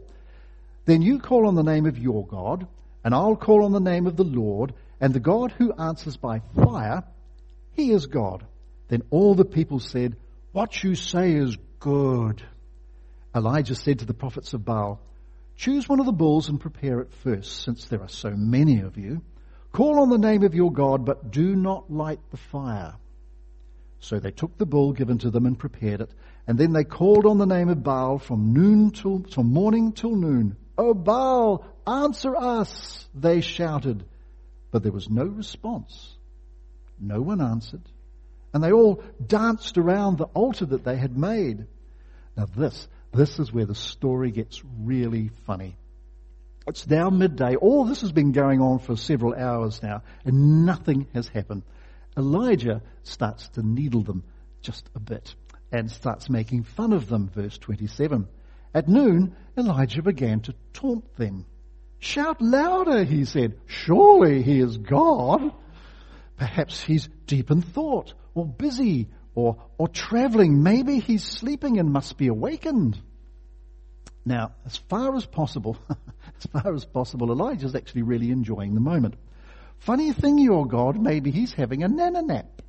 Then 0.84 1.02
you 1.02 1.18
call 1.18 1.46
on 1.46 1.54
the 1.54 1.62
name 1.62 1.86
of 1.86 1.98
your 1.98 2.26
God, 2.26 2.66
and 3.04 3.14
I'll 3.14 3.36
call 3.36 3.64
on 3.64 3.72
the 3.72 3.80
name 3.80 4.06
of 4.06 4.16
the 4.16 4.24
Lord, 4.24 4.74
and 5.00 5.12
the 5.12 5.20
God 5.20 5.52
who 5.52 5.72
answers 5.72 6.16
by 6.16 6.40
fire, 6.54 7.04
he 7.74 7.90
is 7.90 8.06
God. 8.06 8.44
Then 8.88 9.02
all 9.10 9.34
the 9.34 9.44
people 9.44 9.78
said, 9.78 10.16
what 10.52 10.84
you 10.84 10.94
say 10.94 11.32
is 11.32 11.56
good. 11.80 12.42
Elijah 13.34 13.74
said 13.74 14.00
to 14.00 14.04
the 14.04 14.14
prophets 14.14 14.52
of 14.52 14.64
Baal, 14.64 15.00
Choose 15.56 15.88
one 15.88 16.00
of 16.00 16.06
the 16.06 16.12
bulls 16.12 16.48
and 16.48 16.60
prepare 16.60 17.00
it 17.00 17.12
first, 17.22 17.62
since 17.62 17.86
there 17.86 18.02
are 18.02 18.08
so 18.08 18.30
many 18.30 18.80
of 18.80 18.98
you. 18.98 19.22
Call 19.72 20.00
on 20.00 20.10
the 20.10 20.18
name 20.18 20.42
of 20.42 20.54
your 20.54 20.70
God, 20.70 21.06
but 21.06 21.30
do 21.30 21.56
not 21.56 21.90
light 21.90 22.20
the 22.30 22.36
fire. 22.36 22.94
So 24.00 24.18
they 24.18 24.30
took 24.30 24.58
the 24.58 24.66
bull 24.66 24.92
given 24.92 25.18
to 25.18 25.30
them 25.30 25.46
and 25.46 25.58
prepared 25.58 26.02
it, 26.02 26.10
and 26.46 26.58
then 26.58 26.72
they 26.72 26.84
called 26.84 27.26
on 27.26 27.38
the 27.38 27.46
name 27.46 27.68
of 27.68 27.82
Baal 27.82 28.18
from 28.18 28.52
noon 28.52 28.90
till 28.90 29.22
from 29.30 29.52
morning 29.52 29.92
till 29.92 30.16
noon. 30.16 30.56
O 30.76 30.92
Baal, 30.94 31.64
answer 31.86 32.34
us, 32.34 33.06
they 33.14 33.40
shouted. 33.40 34.04
But 34.70 34.82
there 34.82 34.92
was 34.92 35.08
no 35.08 35.24
response. 35.24 36.16
No 36.98 37.20
one 37.20 37.40
answered. 37.40 37.82
And 38.52 38.62
they 38.62 38.72
all 38.72 39.02
danced 39.24 39.78
around 39.78 40.18
the 40.18 40.26
altar 40.26 40.66
that 40.66 40.84
they 40.84 40.96
had 40.96 41.16
made. 41.16 41.66
Now 42.36 42.46
this, 42.46 42.88
this 43.12 43.38
is 43.38 43.52
where 43.52 43.66
the 43.66 43.74
story 43.74 44.30
gets 44.30 44.62
really 44.80 45.30
funny. 45.46 45.76
It's 46.66 46.88
now 46.88 47.10
midday. 47.10 47.56
All 47.56 47.84
this 47.84 48.02
has 48.02 48.12
been 48.12 48.32
going 48.32 48.60
on 48.60 48.78
for 48.78 48.96
several 48.96 49.34
hours 49.34 49.82
now, 49.82 50.02
and 50.24 50.64
nothing 50.64 51.06
has 51.12 51.28
happened. 51.28 51.62
Elijah 52.16 52.82
starts 53.02 53.48
to 53.50 53.62
needle 53.62 54.02
them 54.02 54.22
just 54.60 54.88
a 54.94 55.00
bit 55.00 55.34
and 55.72 55.90
starts 55.90 56.28
making 56.28 56.64
fun 56.64 56.92
of 56.92 57.08
them, 57.08 57.28
verse 57.34 57.56
27. 57.58 58.28
At 58.74 58.88
noon, 58.88 59.34
Elijah 59.56 60.02
began 60.02 60.40
to 60.40 60.54
taunt 60.72 61.16
them. 61.16 61.46
Shout 61.98 62.42
louder, 62.42 63.04
he 63.04 63.24
said. 63.24 63.58
Surely 63.66 64.42
he 64.42 64.60
is 64.60 64.76
God. 64.76 65.52
Perhaps 66.36 66.82
he's 66.82 67.08
deep 67.26 67.50
in 67.50 67.62
thought 67.62 68.12
or 68.34 68.46
busy 68.46 69.08
or, 69.34 69.62
or 69.78 69.88
traveling. 69.88 70.62
Maybe 70.62 70.98
he's 70.98 71.24
sleeping 71.24 71.78
and 71.78 71.92
must 71.92 72.18
be 72.18 72.28
awakened. 72.28 73.00
Now, 74.24 74.52
as 74.66 74.76
far 74.76 75.14
as 75.16 75.26
possible, 75.26 75.76
as 75.88 76.46
far 76.46 76.74
as 76.74 76.84
possible, 76.84 77.30
Elijah's 77.30 77.74
actually 77.74 78.02
really 78.02 78.30
enjoying 78.30 78.74
the 78.74 78.80
moment. 78.80 79.14
Funny 79.78 80.12
thing, 80.12 80.38
your 80.38 80.66
God, 80.66 81.00
maybe 81.00 81.30
he's 81.30 81.52
having 81.52 81.82
a 81.82 81.88
nana 81.88 82.22
nap. 82.22 82.62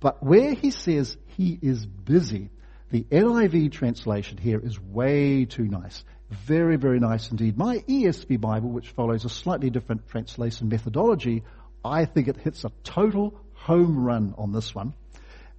But 0.00 0.22
where 0.22 0.54
he 0.54 0.70
says 0.70 1.16
he 1.36 1.58
is 1.60 1.84
busy, 1.84 2.50
the 2.90 3.04
NIV 3.04 3.72
translation 3.72 4.36
here 4.36 4.60
is 4.62 4.80
way 4.80 5.44
too 5.44 5.64
nice. 5.64 6.04
Very, 6.30 6.76
very 6.76 7.00
nice 7.00 7.30
indeed. 7.30 7.56
My 7.56 7.78
ESV 7.78 8.40
Bible, 8.40 8.70
which 8.70 8.90
follows 8.90 9.24
a 9.24 9.28
slightly 9.28 9.70
different 9.70 10.08
translation 10.08 10.68
methodology, 10.68 11.42
I 11.84 12.04
think 12.04 12.28
it 12.28 12.36
hits 12.36 12.64
a 12.64 12.72
total 12.84 13.38
home 13.54 13.98
run 13.98 14.34
on 14.38 14.52
this 14.52 14.74
one 14.74 14.94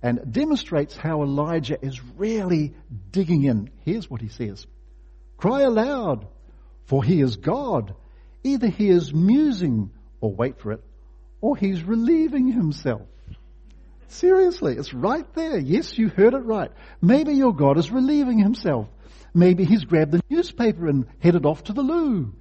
and 0.01 0.31
demonstrates 0.31 0.97
how 0.97 1.23
Elijah 1.23 1.83
is 1.83 2.03
really 2.17 2.73
digging 3.12 3.43
in. 3.43 3.69
Here's 3.86 4.09
what 4.09 4.21
he 4.21 4.27
says. 4.27 4.67
Cry 5.38 5.62
aloud, 5.62 6.27
for 6.86 7.03
he 7.03 7.21
is 7.21 7.38
God. 7.38 7.95
Either 8.43 8.67
he 8.67 8.89
is 8.89 9.13
musing, 9.13 9.91
or 10.19 10.33
wait 10.36 10.59
for 10.59 10.73
it, 10.73 10.83
or 11.39 11.55
he's 11.55 11.81
relieving 11.83 12.51
himself. 12.51 13.07
Seriously, 14.13 14.76
it's 14.78 14.93
right 14.93 15.26
there. 15.34 15.58
Yes, 15.58 15.97
you 15.97 16.08
heard 16.08 16.36
it 16.36 16.45
right. 16.45 16.71
Maybe 17.02 17.34
your 17.34 17.54
God 17.54 17.80
is 17.80 17.89
relieving 17.89 18.38
himself. 18.38 18.88
Maybe 19.34 19.65
he's 19.65 19.86
grabbed 19.86 20.12
the 20.12 20.21
newspaper 20.30 20.88
and 20.88 21.08
headed 21.17 21.47
off 21.47 21.63
to 21.63 21.73
the 21.73 21.82
loo. 21.82 22.32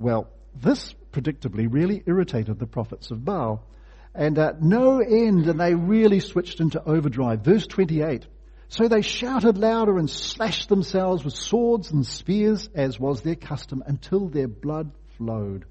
Well, 0.00 0.28
this 0.60 0.92
predictably 1.12 1.72
really 1.72 2.02
irritated 2.04 2.58
the 2.58 2.66
prophets 2.66 3.12
of 3.12 3.24
Baal. 3.24 3.64
And 4.12 4.38
uh, 4.38 4.54
no 4.60 4.98
end, 4.98 5.46
and 5.46 5.60
they 5.60 5.74
really 5.74 6.18
switched 6.18 6.58
into 6.58 6.82
overdrive. 6.82 7.42
Verse 7.42 7.66
28. 7.68 8.26
So 8.68 8.88
they 8.88 9.02
shouted 9.02 9.58
louder 9.58 9.98
and 9.98 10.10
slashed 10.10 10.68
themselves 10.68 11.24
with 11.24 11.34
swords 11.34 11.92
and 11.92 12.04
spears, 12.04 12.68
as 12.74 12.98
was 12.98 13.20
their 13.20 13.36
custom, 13.36 13.84
until 13.86 14.28
their 14.28 14.48
blood 14.48 14.90
flowed. 15.16 15.64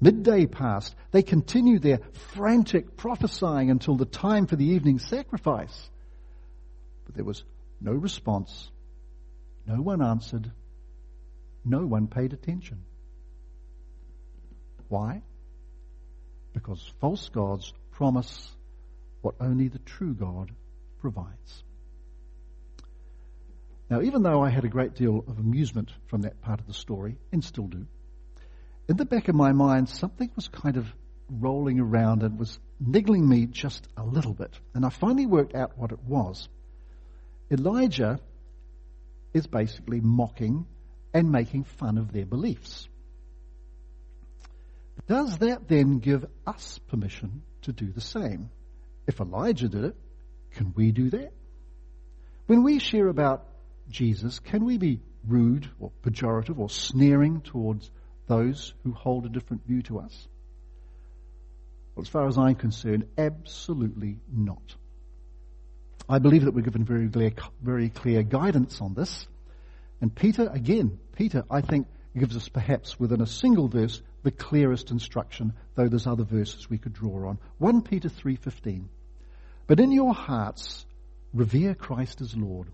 Midday 0.00 0.46
passed. 0.46 0.94
They 1.10 1.22
continued 1.22 1.82
their 1.82 2.00
frantic 2.32 2.96
prophesying 2.96 3.70
until 3.70 3.96
the 3.96 4.04
time 4.04 4.46
for 4.46 4.56
the 4.56 4.66
evening 4.66 4.98
sacrifice. 4.98 5.90
But 7.06 7.14
there 7.14 7.24
was 7.24 7.44
no 7.80 7.92
response. 7.92 8.70
No 9.66 9.80
one 9.80 10.02
answered. 10.02 10.50
No 11.64 11.86
one 11.86 12.06
paid 12.06 12.32
attention. 12.32 12.82
Why? 14.88 15.22
Because 16.52 16.92
false 17.00 17.28
gods 17.28 17.72
promise 17.92 18.50
what 19.22 19.34
only 19.40 19.68
the 19.68 19.78
true 19.80 20.14
God 20.14 20.52
provides. 21.00 21.64
Now, 23.88 24.02
even 24.02 24.22
though 24.22 24.42
I 24.42 24.50
had 24.50 24.64
a 24.64 24.68
great 24.68 24.94
deal 24.94 25.24
of 25.26 25.38
amusement 25.38 25.92
from 26.06 26.22
that 26.22 26.40
part 26.42 26.60
of 26.60 26.66
the 26.66 26.74
story, 26.74 27.18
and 27.32 27.42
still 27.42 27.66
do, 27.66 27.86
in 28.88 28.96
the 28.96 29.04
back 29.04 29.28
of 29.28 29.34
my 29.34 29.52
mind, 29.52 29.88
something 29.88 30.30
was 30.36 30.48
kind 30.48 30.76
of 30.76 30.86
rolling 31.28 31.80
around 31.80 32.22
and 32.22 32.38
was 32.38 32.58
niggling 32.78 33.28
me 33.28 33.46
just 33.46 33.86
a 33.96 34.04
little 34.04 34.34
bit. 34.34 34.52
And 34.74 34.84
I 34.84 34.90
finally 34.90 35.26
worked 35.26 35.54
out 35.54 35.76
what 35.76 35.92
it 35.92 36.02
was. 36.04 36.48
Elijah 37.50 38.20
is 39.32 39.46
basically 39.46 40.00
mocking 40.00 40.66
and 41.12 41.30
making 41.30 41.64
fun 41.64 41.98
of 41.98 42.12
their 42.12 42.26
beliefs. 42.26 42.88
Does 45.08 45.38
that 45.38 45.68
then 45.68 45.98
give 45.98 46.24
us 46.46 46.78
permission 46.88 47.42
to 47.62 47.72
do 47.72 47.92
the 47.92 48.00
same? 48.00 48.50
If 49.06 49.20
Elijah 49.20 49.68
did 49.68 49.84
it, 49.84 49.96
can 50.52 50.72
we 50.74 50.90
do 50.92 51.10
that? 51.10 51.32
When 52.46 52.62
we 52.62 52.78
share 52.78 53.08
about 53.08 53.46
Jesus, 53.88 54.38
can 54.38 54.64
we 54.64 54.78
be 54.78 55.00
rude 55.26 55.68
or 55.80 55.90
pejorative 56.02 56.58
or 56.58 56.70
sneering 56.70 57.40
towards 57.40 57.90
those 58.26 58.74
who 58.84 58.92
hold 58.92 59.26
a 59.26 59.28
different 59.28 59.66
view 59.66 59.82
to 59.82 59.98
us? 59.98 60.28
Well, 61.94 62.02
as 62.02 62.08
far 62.08 62.26
as 62.28 62.36
I'm 62.36 62.54
concerned, 62.54 63.06
absolutely 63.16 64.18
not. 64.32 64.74
I 66.08 66.18
believe 66.18 66.44
that 66.44 66.54
we're 66.54 66.62
given 66.62 66.84
very 66.84 67.08
clear, 67.08 67.32
very 67.62 67.88
clear 67.88 68.22
guidance 68.22 68.80
on 68.80 68.94
this. 68.94 69.26
And 70.00 70.14
Peter, 70.14 70.48
again, 70.52 70.98
Peter, 71.16 71.44
I 71.50 71.62
think, 71.62 71.86
gives 72.16 72.36
us 72.36 72.48
perhaps 72.48 72.98
within 73.00 73.20
a 73.20 73.26
single 73.26 73.68
verse 73.68 74.02
the 74.22 74.30
clearest 74.30 74.90
instruction, 74.90 75.52
though 75.74 75.88
there's 75.88 76.06
other 76.06 76.24
verses 76.24 76.68
we 76.68 76.78
could 76.78 76.92
draw 76.92 77.28
on. 77.28 77.38
1 77.58 77.82
Peter 77.82 78.08
3.15. 78.08 78.84
But 79.66 79.80
in 79.80 79.90
your 79.90 80.14
hearts, 80.14 80.86
revere 81.32 81.74
Christ 81.74 82.20
as 82.20 82.36
Lord. 82.36 82.68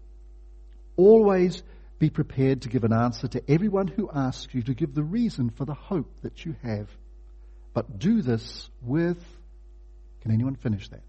Always 0.97 1.63
be 2.03 2.11
prepared 2.11 2.63
to 2.63 2.69
give 2.69 2.83
an 2.83 2.93
answer 2.93 3.29
to 3.29 3.41
everyone 3.49 3.87
who 3.87 4.11
asks 4.13 4.53
you 4.53 4.61
to 4.61 4.75
give 4.75 4.93
the 4.93 5.05
reason 5.05 5.51
for 5.51 5.65
the 5.65 5.73
hope 5.73 6.11
that 6.23 6.45
you 6.45 6.57
have. 6.65 6.89
But 7.75 8.01
do 8.01 8.23
this 8.23 8.69
with, 8.81 9.25
can 10.21 10.33
anyone 10.33 10.57
finish 10.57 10.89
that? 10.89 11.05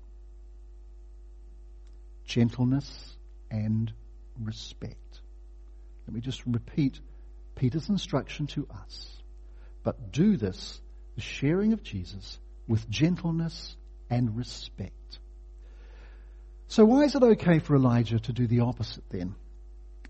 Gentleness 2.26 3.16
and 3.50 3.92
respect. 4.40 5.20
Let 6.06 6.14
me 6.14 6.22
just 6.22 6.46
repeat 6.46 7.00
Peter's 7.56 7.90
instruction 7.90 8.46
to 8.46 8.68
us. 8.84 9.18
But 9.82 10.12
do 10.12 10.38
this, 10.38 10.80
the 11.16 11.22
sharing 11.22 11.74
of 11.74 11.82
Jesus, 11.82 12.38
with 12.68 12.88
gentleness 12.88 13.76
and 14.12 14.38
respect. 14.38 15.18
So 16.68 16.86
why 16.86 17.06
is 17.06 17.16
it 17.16 17.24
okay 17.24 17.58
for 17.58 17.76
Elijah 17.76 18.20
to 18.20 18.32
do 18.32 18.46
the 18.46 18.60
opposite 18.60 19.10
then? 19.10 19.34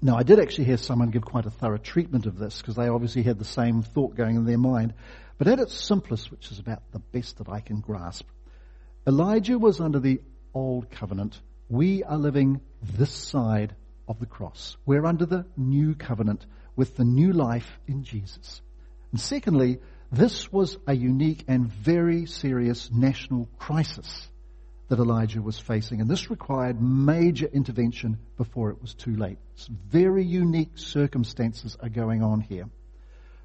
Now, 0.04 0.18
I 0.18 0.24
did 0.24 0.42
actually 0.42 0.66
hear 0.66 0.76
someone 0.76 1.12
give 1.12 1.24
quite 1.24 1.46
a 1.46 1.50
thorough 1.50 1.78
treatment 1.78 2.26
of 2.26 2.38
this 2.38 2.58
because 2.58 2.76
they 2.76 2.90
obviously 2.90 3.24
had 3.24 3.40
the 3.40 3.46
same 3.46 3.84
thought 3.84 4.18
going 4.18 4.36
in 4.36 4.44
their 4.44 4.58
mind. 4.58 4.94
But 5.38 5.48
at 5.48 5.62
its 5.62 5.74
simplest, 5.74 6.30
which 6.30 6.52
is 6.52 6.60
about 6.60 6.84
the 6.92 7.00
best 7.00 7.38
that 7.38 7.48
I 7.48 7.62
can 7.62 7.80
grasp, 7.80 8.28
Elijah 9.08 9.58
was 9.58 9.80
under 9.80 10.02
the 10.02 10.20
old 10.54 10.92
covenant. 10.92 11.40
We 11.70 12.04
are 12.04 12.18
living 12.18 12.60
this 12.82 13.12
side 13.12 13.78
of 14.06 14.20
the 14.20 14.26
cross. 14.26 14.76
We're 14.86 15.06
under 15.06 15.26
the 15.26 15.46
new 15.56 15.96
covenant 15.96 16.46
with 16.76 16.98
the 16.98 17.06
new 17.06 17.32
life 17.32 17.80
in 17.88 18.04
Jesus. 18.04 18.62
And 19.14 19.22
secondly, 19.22 19.80
this 20.12 20.52
was 20.52 20.78
a 20.86 20.94
unique 20.94 21.46
and 21.48 21.72
very 21.72 22.26
serious 22.26 22.92
national 22.92 23.48
crisis 23.58 24.28
that 24.90 25.00
Elijah 25.00 25.42
was 25.42 25.58
facing. 25.58 26.02
And 26.02 26.10
this 26.10 26.30
required 26.30 26.82
major 26.82 27.48
intervention 27.48 28.20
before 28.38 28.70
it 28.70 28.82
was 28.82 28.94
too 28.94 29.16
late. 29.16 29.38
Very 29.90 30.24
unique 30.24 30.78
circumstances 30.78 31.78
are 31.82 31.90
going 31.90 32.22
on 32.22 32.42
here. 32.42 32.70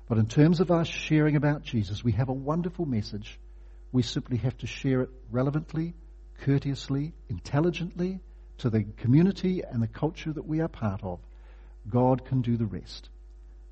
But 0.09 0.19
in 0.19 0.27
terms 0.27 0.61
of 0.61 0.71
us 0.71 0.89
sharing 0.89 1.37
about 1.37 1.63
Jesus, 1.63 2.03
we 2.03 2.13
have 2.13 2.29
a 2.29 2.35
wonderful 2.35 2.87
message. 2.87 3.39
We 3.93 4.03
simply 4.03 4.39
have 4.39 4.57
to 4.59 4.67
share 4.67 5.03
it 5.03 5.11
relevantly, 5.31 5.95
courteously, 6.45 7.13
intelligently 7.29 8.21
to 8.59 8.71
the 8.71 8.85
community 8.97 9.63
and 9.63 9.83
the 9.83 9.89
culture 9.89 10.33
that 10.33 10.47
we 10.47 10.61
are 10.61 10.69
part 10.69 11.03
of. 11.05 11.21
God 11.89 12.25
can 12.25 12.43
do 12.43 12.57
the 12.57 12.67
rest. 12.67 13.09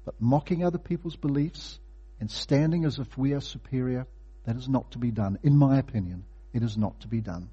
But 0.05 0.21
mocking 0.21 0.65
other 0.65 0.79
people's 0.79 1.17
beliefs 1.17 1.81
and 2.21 2.31
standing 2.31 2.85
as 2.85 2.99
if 2.99 3.19
we 3.19 3.33
are 3.33 3.41
superior, 3.41 4.07
that 4.45 4.57
is 4.57 4.69
not 4.69 4.93
to 4.93 4.99
be 4.99 5.11
done. 5.11 5.39
In 5.43 5.57
my 5.57 5.79
opinion, 5.79 6.25
it 6.57 6.63
is 6.63 6.77
not 6.77 7.01
to 7.01 7.09
be 7.09 7.21
done 7.21 7.51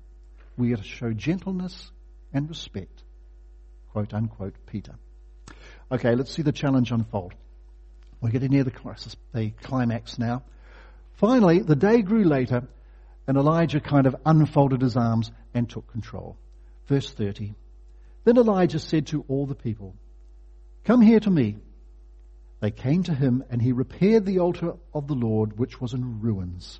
we 0.58 0.74
are 0.74 0.78
to 0.78 0.84
show 0.84 1.12
gentleness 1.14 1.92
and 2.32 2.50
respect. 2.50 3.04
Quote 3.92 4.14
unquote, 4.14 4.56
Peter. 4.66 4.96
Okay, 5.92 6.16
let's 6.16 6.34
see 6.34 6.42
the 6.42 6.52
challenge 6.52 6.92
unfold. 6.92 7.34
We're 8.22 8.32
getting 8.32 8.52
near 8.52 8.64
the, 8.64 8.72
crisis, 8.72 9.16
the 9.34 9.52
climax 9.62 10.18
now. 10.18 10.44
Finally, 11.14 11.60
the 11.60 11.76
day 11.76 12.02
grew 12.02 12.24
later, 12.24 12.64
and 13.28 13.38
Elijah 13.38 13.80
kind 13.80 14.08
of 14.08 14.16
unfolded 14.26 14.82
his 14.82 14.98
arms 14.98 15.32
and 15.54 15.70
took 15.70 15.92
control. 15.92 16.38
Verse 16.88 17.10
30. 17.12 17.54
Then 18.24 18.38
Elijah 18.38 18.80
said 18.80 19.08
to 19.08 19.26
all 19.28 19.46
the 19.46 19.56
people, 19.56 19.96
Come 20.86 21.02
here 21.02 21.20
to 21.20 21.30
me. 21.30 21.58
They 22.62 22.72
came 22.72 23.04
to 23.04 23.14
him, 23.14 23.44
and 23.50 23.62
he 23.62 23.74
repaired 23.74 24.26
the 24.26 24.40
altar 24.40 24.74
of 24.94 25.08
the 25.08 25.16
Lord, 25.16 25.60
which 25.60 25.82
was 25.82 25.94
in 25.94 26.22
ruins. 26.22 26.80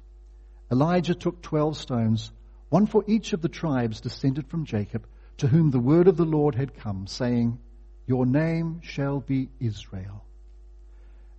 Elijah 0.72 1.16
took 1.16 1.42
twelve 1.42 1.78
stones, 1.78 2.32
one 2.70 2.86
for 2.86 3.04
each 3.08 3.34
of 3.34 3.42
the 3.42 3.50
tribes 3.50 4.02
descended 4.02 4.48
from 4.48 4.66
Jacob, 4.66 5.06
to 5.38 5.48
whom 5.48 5.72
the 5.72 5.80
word 5.80 6.08
of 6.08 6.18
the 6.18 6.26
Lord 6.26 6.56
had 6.56 6.76
come, 6.76 7.08
saying, 7.08 7.60
Your 8.08 8.26
name 8.26 8.82
shall 8.82 9.20
be 9.20 9.50
Israel. 9.60 10.24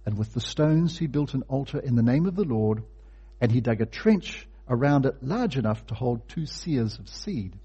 And 0.07 0.19
with 0.19 0.35
the 0.35 0.41
stones 0.41 0.99
he 0.99 1.07
built 1.07 1.35
an 1.35 1.43
altar 1.49 1.79
in 1.79 1.97
the 1.97 2.03
name 2.03 2.27
of 2.27 2.37
the 2.37 2.45
Lord, 2.45 2.83
and 3.41 3.51
he 3.51 3.61
dug 3.61 3.81
a 3.81 3.87
trench 3.87 4.47
around 4.69 5.07
it 5.07 5.23
large 5.23 5.57
enough 5.57 5.87
to 5.87 5.95
hold 5.95 6.29
two 6.29 6.43
seahs 6.43 6.99
of 6.99 7.09
seed. 7.09 7.59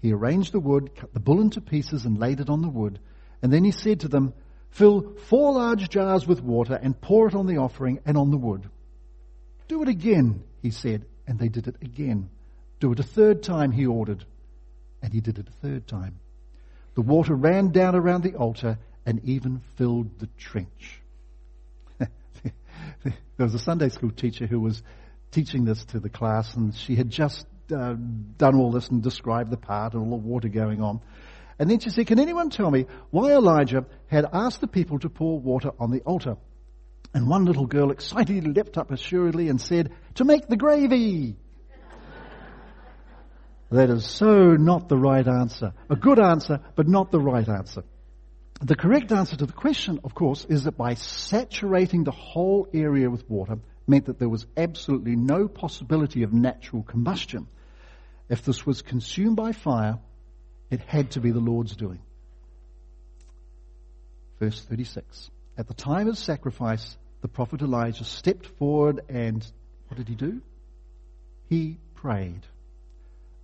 He 0.00 0.12
arranged 0.12 0.52
the 0.52 0.60
wood, 0.60 0.96
cut 0.96 1.14
the 1.14 1.20
bull 1.20 1.40
into 1.40 1.60
pieces, 1.60 2.04
and 2.04 2.18
laid 2.18 2.40
it 2.40 2.50
on 2.50 2.60
the 2.60 2.68
wood. 2.68 2.98
And 3.40 3.52
then 3.52 3.64
he 3.64 3.70
said 3.70 4.00
to 4.00 4.08
them, 4.08 4.34
Fill 4.70 5.14
four 5.16 5.52
large 5.52 5.88
jars 5.90 6.26
with 6.26 6.42
water 6.42 6.74
and 6.74 7.00
pour 7.00 7.28
it 7.28 7.34
on 7.34 7.46
the 7.46 7.58
offering 7.58 8.00
and 8.04 8.16
on 8.16 8.30
the 8.30 8.38
wood. 8.38 8.68
Do 9.68 9.82
it 9.82 9.88
again, 9.88 10.42
he 10.62 10.70
said, 10.70 11.04
and 11.26 11.38
they 11.38 11.48
did 11.48 11.66
it 11.66 11.76
again. 11.82 12.30
Do 12.80 12.92
it 12.92 13.00
a 13.00 13.04
third 13.04 13.42
time, 13.42 13.72
he 13.72 13.86
ordered. 13.86 14.24
And 15.02 15.12
he 15.12 15.20
did 15.20 15.38
it 15.38 15.48
a 15.48 15.66
third 15.66 15.86
time. 15.88 16.20
The 16.94 17.02
water 17.02 17.34
ran 17.34 17.70
down 17.70 17.96
around 17.96 18.22
the 18.22 18.36
altar 18.36 18.78
and 19.04 19.20
even 19.24 19.60
filled 19.76 20.20
the 20.20 20.28
trench. 20.38 21.00
there 21.98 22.12
was 23.38 23.54
a 23.54 23.58
Sunday 23.58 23.88
school 23.88 24.10
teacher 24.10 24.46
who 24.46 24.60
was 24.60 24.82
teaching 25.32 25.64
this 25.64 25.84
to 25.86 25.98
the 25.98 26.10
class, 26.10 26.54
and 26.54 26.74
she 26.74 26.94
had 26.94 27.10
just 27.10 27.46
uh, 27.74 27.94
done 28.38 28.54
all 28.54 28.70
this 28.70 28.88
and 28.88 29.02
described 29.02 29.50
the 29.50 29.56
part 29.56 29.94
and 29.94 30.02
all 30.02 30.10
the 30.10 30.26
water 30.26 30.48
going 30.48 30.82
on. 30.82 31.00
And 31.58 31.70
then 31.70 31.80
she 31.80 31.90
said, 31.90 32.06
Can 32.06 32.20
anyone 32.20 32.50
tell 32.50 32.70
me 32.70 32.86
why 33.10 33.32
Elijah 33.32 33.86
had 34.06 34.26
asked 34.32 34.60
the 34.60 34.66
people 34.66 34.98
to 35.00 35.08
pour 35.08 35.40
water 35.40 35.72
on 35.78 35.90
the 35.90 36.00
altar? 36.00 36.36
And 37.14 37.28
one 37.28 37.44
little 37.44 37.66
girl 37.66 37.90
excitedly 37.90 38.52
leapt 38.52 38.78
up 38.78 38.90
assuredly 38.90 39.48
and 39.48 39.60
said, 39.60 39.92
To 40.14 40.24
make 40.24 40.48
the 40.48 40.56
gravy. 40.56 41.36
that 43.70 43.90
is 43.90 44.06
so 44.06 44.52
not 44.56 44.88
the 44.88 44.96
right 44.96 45.26
answer. 45.26 45.74
A 45.90 45.96
good 45.96 46.18
answer, 46.18 46.60
but 46.74 46.88
not 46.88 47.10
the 47.10 47.20
right 47.20 47.48
answer. 47.48 47.84
The 48.62 48.76
correct 48.76 49.12
answer 49.12 49.36
to 49.36 49.46
the 49.46 49.52
question, 49.52 50.00
of 50.04 50.14
course, 50.14 50.46
is 50.48 50.64
that 50.64 50.76
by 50.76 50.94
saturating 50.94 52.04
the 52.04 52.12
whole 52.12 52.68
area 52.72 53.10
with 53.10 53.28
water 53.28 53.58
meant 53.86 54.06
that 54.06 54.18
there 54.18 54.28
was 54.28 54.46
absolutely 54.56 55.16
no 55.16 55.48
possibility 55.48 56.22
of 56.22 56.32
natural 56.32 56.82
combustion. 56.82 57.48
If 58.28 58.44
this 58.44 58.64
was 58.64 58.80
consumed 58.80 59.36
by 59.36 59.52
fire, 59.52 59.98
it 60.70 60.80
had 60.80 61.10
to 61.12 61.20
be 61.20 61.32
the 61.32 61.40
Lord's 61.40 61.76
doing. 61.76 62.00
Verse 64.38 64.62
36. 64.62 65.30
At 65.58 65.68
the 65.68 65.74
time 65.74 66.08
of 66.08 66.16
sacrifice, 66.16 66.96
the 67.22 67.28
prophet 67.28 67.62
Elijah 67.62 68.04
stepped 68.04 68.46
forward 68.46 69.00
and 69.08 69.44
what 69.88 69.96
did 69.96 70.08
he 70.08 70.14
do? 70.14 70.42
He 71.48 71.78
prayed. 71.94 72.42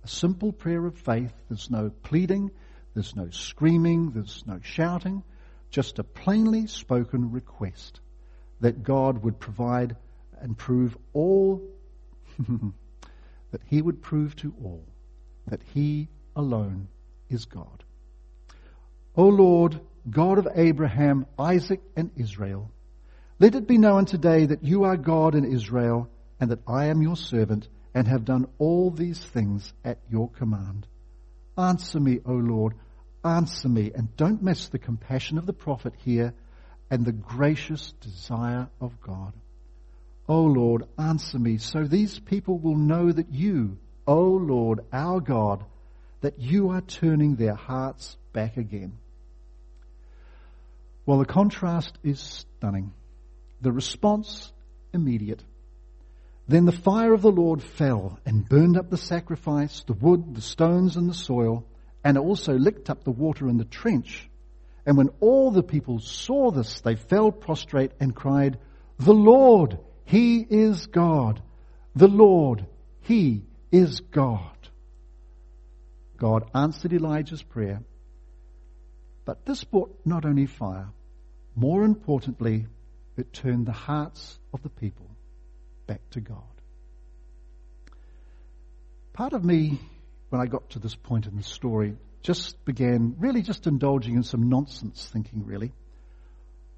A 0.03 0.07
simple 0.07 0.51
prayer 0.51 0.85
of 0.85 0.97
faith. 0.97 1.33
There's 1.49 1.69
no 1.69 1.89
pleading. 2.03 2.51
There's 2.93 3.15
no 3.15 3.29
screaming, 3.29 4.11
there's 4.11 4.43
no 4.45 4.59
shouting, 4.61 5.23
just 5.69 5.99
a 5.99 6.03
plainly 6.03 6.67
spoken 6.67 7.31
request 7.31 7.99
that 8.61 8.83
God 8.83 9.23
would 9.23 9.39
provide 9.39 9.95
and 10.41 10.57
prove 10.57 10.97
all, 11.13 11.61
that 13.51 13.61
He 13.67 13.81
would 13.81 14.01
prove 14.01 14.35
to 14.37 14.53
all 14.63 14.83
that 15.47 15.61
He 15.73 16.09
alone 16.35 16.87
is 17.29 17.45
God. 17.45 17.83
O 19.15 19.27
Lord, 19.27 19.79
God 20.09 20.37
of 20.37 20.47
Abraham, 20.55 21.25
Isaac, 21.37 21.81
and 21.95 22.11
Israel, 22.17 22.71
let 23.39 23.55
it 23.55 23.67
be 23.67 23.77
known 23.77 24.05
today 24.05 24.45
that 24.45 24.63
you 24.63 24.83
are 24.83 24.97
God 24.97 25.33
in 25.33 25.45
Israel, 25.45 26.09
and 26.39 26.51
that 26.51 26.59
I 26.67 26.87
am 26.87 27.01
your 27.01 27.15
servant, 27.15 27.67
and 27.93 28.07
have 28.07 28.25
done 28.25 28.47
all 28.57 28.91
these 28.91 29.19
things 29.19 29.73
at 29.83 29.97
your 30.09 30.29
command. 30.29 30.85
Answer 31.57 31.99
me, 31.99 32.19
O 32.25 32.33
Lord, 32.33 32.73
answer 33.23 33.69
me, 33.69 33.91
and 33.95 34.15
don't 34.17 34.43
miss 34.43 34.67
the 34.67 34.79
compassion 34.79 35.37
of 35.37 35.45
the 35.45 35.53
prophet 35.53 35.93
here 36.03 36.33
and 36.91 37.05
the 37.05 37.11
gracious 37.11 37.93
desire 38.01 38.67
of 38.81 39.01
God. 39.01 39.33
O 40.27 40.43
Lord, 40.43 40.83
answer 40.97 41.39
me, 41.39 41.57
so 41.57 41.83
these 41.83 42.19
people 42.19 42.57
will 42.59 42.75
know 42.75 43.11
that 43.11 43.31
you, 43.31 43.77
O 44.05 44.21
Lord, 44.21 44.81
our 44.91 45.19
God, 45.19 45.63
that 46.21 46.39
you 46.39 46.69
are 46.69 46.81
turning 46.81 47.35
their 47.35 47.55
hearts 47.55 48.17
back 48.33 48.57
again. 48.57 48.97
Well, 51.05 51.19
the 51.19 51.25
contrast 51.25 51.97
is 52.03 52.19
stunning. 52.19 52.93
The 53.61 53.71
response, 53.71 54.51
immediate. 54.93 55.43
Then 56.47 56.65
the 56.65 56.71
fire 56.71 57.13
of 57.13 57.21
the 57.21 57.31
Lord 57.31 57.61
fell 57.61 58.19
and 58.25 58.47
burned 58.47 58.77
up 58.77 58.89
the 58.89 58.97
sacrifice, 58.97 59.83
the 59.85 59.93
wood, 59.93 60.33
the 60.33 60.41
stones, 60.41 60.95
and 60.95 61.09
the 61.09 61.13
soil, 61.13 61.65
and 62.03 62.17
also 62.17 62.53
licked 62.53 62.89
up 62.89 63.03
the 63.03 63.11
water 63.11 63.47
in 63.47 63.57
the 63.57 63.65
trench. 63.65 64.27
And 64.85 64.97
when 64.97 65.09
all 65.19 65.51
the 65.51 65.61
people 65.61 65.99
saw 65.99 66.49
this, 66.49 66.81
they 66.81 66.95
fell 66.95 67.31
prostrate 67.31 67.91
and 67.99 68.15
cried, 68.15 68.57
The 68.97 69.13
Lord, 69.13 69.77
He 70.05 70.39
is 70.39 70.87
God. 70.87 71.41
The 71.95 72.07
Lord, 72.07 72.65
He 73.01 73.43
is 73.71 73.99
God. 73.99 74.57
God 76.17 76.49
answered 76.53 76.93
Elijah's 76.93 77.43
prayer, 77.43 77.81
but 79.23 79.45
this 79.45 79.63
brought 79.63 79.95
not 80.05 80.25
only 80.25 80.47
fire, 80.47 80.89
more 81.55 81.83
importantly, 81.83 82.65
it 83.19 83.33
turned 83.33 83.65
the 83.65 83.71
hearts 83.71 84.39
of 84.53 84.61
the 84.63 84.69
people 84.69 85.09
back 85.87 86.01
to 86.11 86.21
God. 86.21 86.37
Part 89.13 89.33
of 89.33 89.43
me, 89.43 89.79
when 90.29 90.41
I 90.41 90.45
got 90.45 90.69
to 90.71 90.79
this 90.79 90.95
point 90.95 91.25
in 91.25 91.35
the 91.35 91.43
story, 91.43 91.95
just 92.21 92.63
began 92.65 93.15
really 93.19 93.41
just 93.41 93.67
indulging 93.67 94.15
in 94.15 94.23
some 94.23 94.49
nonsense 94.49 95.09
thinking, 95.11 95.45
really. 95.45 95.71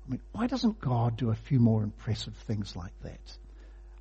I 0.06 0.12
mean, 0.12 0.22
why 0.32 0.48
doesn't 0.48 0.80
God 0.80 1.18
do 1.18 1.30
a 1.30 1.36
few 1.36 1.60
more 1.60 1.84
impressive 1.84 2.36
things 2.48 2.76
like 2.76 2.94
that? 3.04 3.38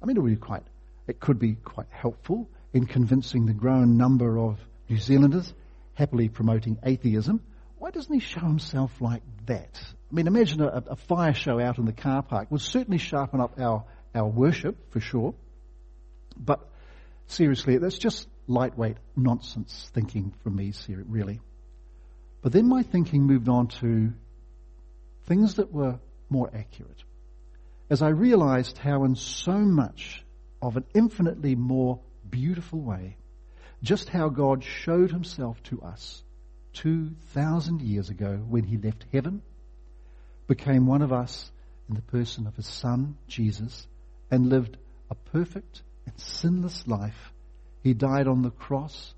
I 0.03 0.07
mean, 0.07 0.17
it 0.17 0.21
would 0.21 0.31
be 0.31 0.37
quite, 0.37 0.63
it 1.07 1.21
could 1.21 1.39
be 1.39 1.55
quite 1.55 1.89
helpful 1.91 2.49
in 2.73 2.87
convincing 2.87 3.47
the 3.47 3.53
growing 3.53 3.97
number 3.97 4.39
of 4.39 4.59
New 4.89 4.99
Zealanders 4.99 5.53
happily 5.95 6.29
promoting 6.29 6.79
atheism. 6.83 7.43
Why 7.81 7.91
doesn't 7.91 8.13
he 8.13 8.21
show 8.21 8.43
himself 8.43 9.01
like 9.01 9.23
that? 9.47 9.83
I 9.83 10.15
mean, 10.15 10.27
imagine 10.27 10.61
a, 10.61 10.85
a 10.91 10.97
fire 10.97 11.33
show 11.33 11.59
out 11.59 11.79
in 11.79 11.87
the 11.87 11.95
car 11.95 12.23
park 12.23 12.51
would 12.51 12.61
certainly 12.61 12.99
sharpen 12.99 13.41
up 13.41 13.59
our 13.59 13.87
our 14.15 14.29
worship, 14.29 14.93
for 14.93 15.01
sure. 15.01 15.35
But 16.37 16.61
seriously, 17.27 17.79
that's 17.79 17.97
just 17.97 18.29
lightweight 18.47 18.99
nonsense 19.17 19.91
thinking 19.95 20.35
from 20.43 20.57
me, 20.57 20.75
really. 20.89 21.41
But 22.43 22.53
then 22.53 22.69
my 22.69 22.83
thinking 22.83 23.23
moved 23.23 23.49
on 23.49 23.69
to 23.81 24.13
things 25.25 25.55
that 25.55 25.73
were 25.73 26.01
more 26.29 26.51
accurate. 26.55 27.03
As 27.89 28.03
I 28.03 28.11
realized 28.11 28.77
how, 28.77 29.05
in 29.05 29.15
so 29.15 29.57
much 29.57 30.23
of 30.61 30.77
an 30.77 30.85
infinitely 30.95 31.55
more 31.55 32.01
beautiful 32.29 32.81
way, 32.81 33.17
just 33.83 34.11
how 34.11 34.29
God 34.29 34.63
showed 34.63 35.11
himself 35.11 35.63
to 35.63 35.81
us 35.81 36.23
2,000 36.75 37.83
years 37.83 38.11
ago 38.11 38.37
when 38.49 38.65
he 38.65 38.77
left 38.77 39.05
heaven, 39.13 39.43
became 40.47 40.87
one 40.87 41.03
of 41.03 41.13
us 41.13 41.51
in 41.89 41.95
the 41.95 42.03
person 42.03 42.47
of 42.47 42.57
his 42.57 42.67
son, 42.67 43.17
Jesus, 43.29 43.87
and 44.31 44.49
lived 44.49 44.77
a 45.11 45.15
perfect 45.15 45.83
and 46.07 46.19
sinless 46.19 46.87
life. 46.87 47.33
He 47.83 47.95
died 47.95 48.29
on 48.29 48.43
the 48.43 48.51
cross. 48.51 49.15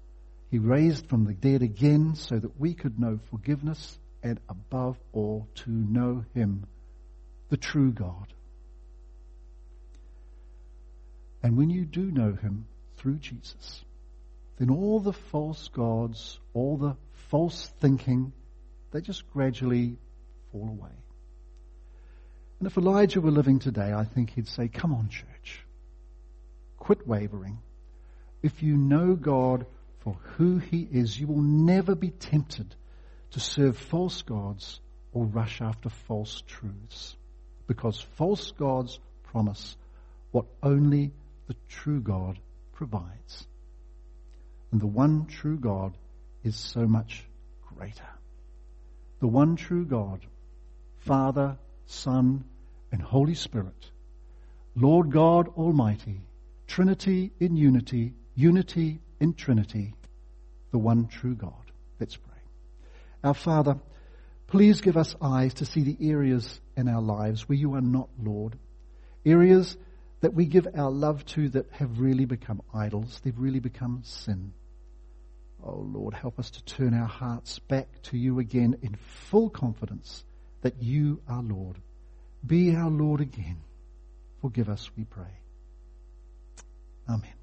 He 0.50 0.58
raised 0.58 1.08
from 1.08 1.24
the 1.24 1.34
dead 1.34 1.62
again 1.62 2.14
so 2.14 2.38
that 2.38 2.60
we 2.60 2.74
could 2.74 2.98
know 2.98 3.18
forgiveness 3.30 3.98
and 4.22 4.38
above 4.48 4.96
all 5.12 5.48
to 5.54 5.70
know 5.70 6.24
Him, 6.34 6.66
the 7.48 7.56
true 7.56 7.92
God. 7.92 8.32
And 11.42 11.56
when 11.56 11.70
you 11.70 11.84
do 11.84 12.10
know 12.10 12.34
Him 12.34 12.66
through 12.96 13.16
Jesus, 13.16 13.84
then 14.58 14.70
all 14.70 15.00
the 15.00 15.12
false 15.12 15.68
gods, 15.68 16.38
all 16.54 16.76
the 16.76 16.96
false 17.32 17.72
thinking, 17.80 18.30
they 18.90 19.00
just 19.00 19.26
gradually 19.32 19.96
fall 20.52 20.68
away. 20.68 20.92
And 22.58 22.66
if 22.66 22.76
Elijah 22.76 23.22
were 23.22 23.30
living 23.30 23.58
today, 23.58 23.90
I 23.90 24.04
think 24.04 24.28
he'd 24.30 24.48
say, 24.48 24.68
Come 24.68 24.92
on, 24.92 25.08
church. 25.08 25.64
Quit 26.76 27.08
wavering. 27.08 27.58
If 28.42 28.62
you 28.62 28.76
know 28.76 29.14
God 29.14 29.64
for 30.00 30.14
who 30.36 30.58
He 30.58 30.86
is, 30.92 31.18
you 31.18 31.26
will 31.26 31.40
never 31.40 31.94
be 31.94 32.10
tempted 32.10 32.74
to 33.30 33.40
serve 33.40 33.78
false 33.78 34.20
gods 34.20 34.80
or 35.14 35.24
rush 35.24 35.62
after 35.62 35.88
false 35.88 36.42
truths. 36.46 37.16
Because 37.66 37.98
false 38.18 38.50
gods 38.50 39.00
promise 39.22 39.74
what 40.32 40.44
only 40.62 41.12
the 41.48 41.56
true 41.70 42.02
God 42.02 42.38
provides. 42.74 43.46
And 44.70 44.82
the 44.82 44.86
one 44.86 45.24
true 45.24 45.56
God 45.56 45.96
is 46.44 46.56
so 46.56 46.86
much 46.86 47.24
greater. 47.74 48.08
The 49.20 49.28
one 49.28 49.56
true 49.56 49.84
God, 49.84 50.20
Father, 50.98 51.56
Son, 51.86 52.44
and 52.90 53.00
Holy 53.00 53.34
Spirit, 53.34 53.90
Lord 54.74 55.10
God 55.10 55.48
Almighty, 55.56 56.20
Trinity 56.66 57.32
in 57.38 57.56
unity, 57.56 58.14
unity 58.34 59.00
in 59.20 59.34
Trinity, 59.34 59.94
the 60.70 60.78
one 60.78 61.06
true 61.06 61.34
God. 61.34 61.52
Let's 62.00 62.16
pray. 62.16 62.32
Our 63.22 63.34
Father, 63.34 63.78
please 64.46 64.80
give 64.80 64.96
us 64.96 65.14
eyes 65.20 65.54
to 65.54 65.66
see 65.66 65.82
the 65.82 66.10
areas 66.10 66.60
in 66.76 66.88
our 66.88 67.02
lives 67.02 67.48
where 67.48 67.58
you 67.58 67.74
are 67.74 67.80
not 67.80 68.08
Lord, 68.22 68.58
areas 69.24 69.76
that 70.20 70.34
we 70.34 70.46
give 70.46 70.66
our 70.74 70.90
love 70.90 71.24
to 71.26 71.48
that 71.50 71.66
have 71.72 72.00
really 72.00 72.24
become 72.24 72.62
idols, 72.72 73.20
they've 73.22 73.38
really 73.38 73.60
become 73.60 74.00
sin. 74.04 74.52
Oh 75.64 75.86
Lord, 75.92 76.14
help 76.14 76.38
us 76.38 76.50
to 76.50 76.64
turn 76.64 76.92
our 76.92 77.06
hearts 77.06 77.58
back 77.60 77.88
to 78.04 78.16
you 78.16 78.40
again 78.40 78.78
in 78.82 78.96
full 79.30 79.48
confidence 79.48 80.24
that 80.62 80.82
you 80.82 81.20
are 81.28 81.42
Lord. 81.42 81.76
Be 82.44 82.74
our 82.74 82.90
Lord 82.90 83.20
again. 83.20 83.62
Forgive 84.40 84.68
us, 84.68 84.90
we 84.96 85.04
pray. 85.04 85.38
Amen. 87.08 87.41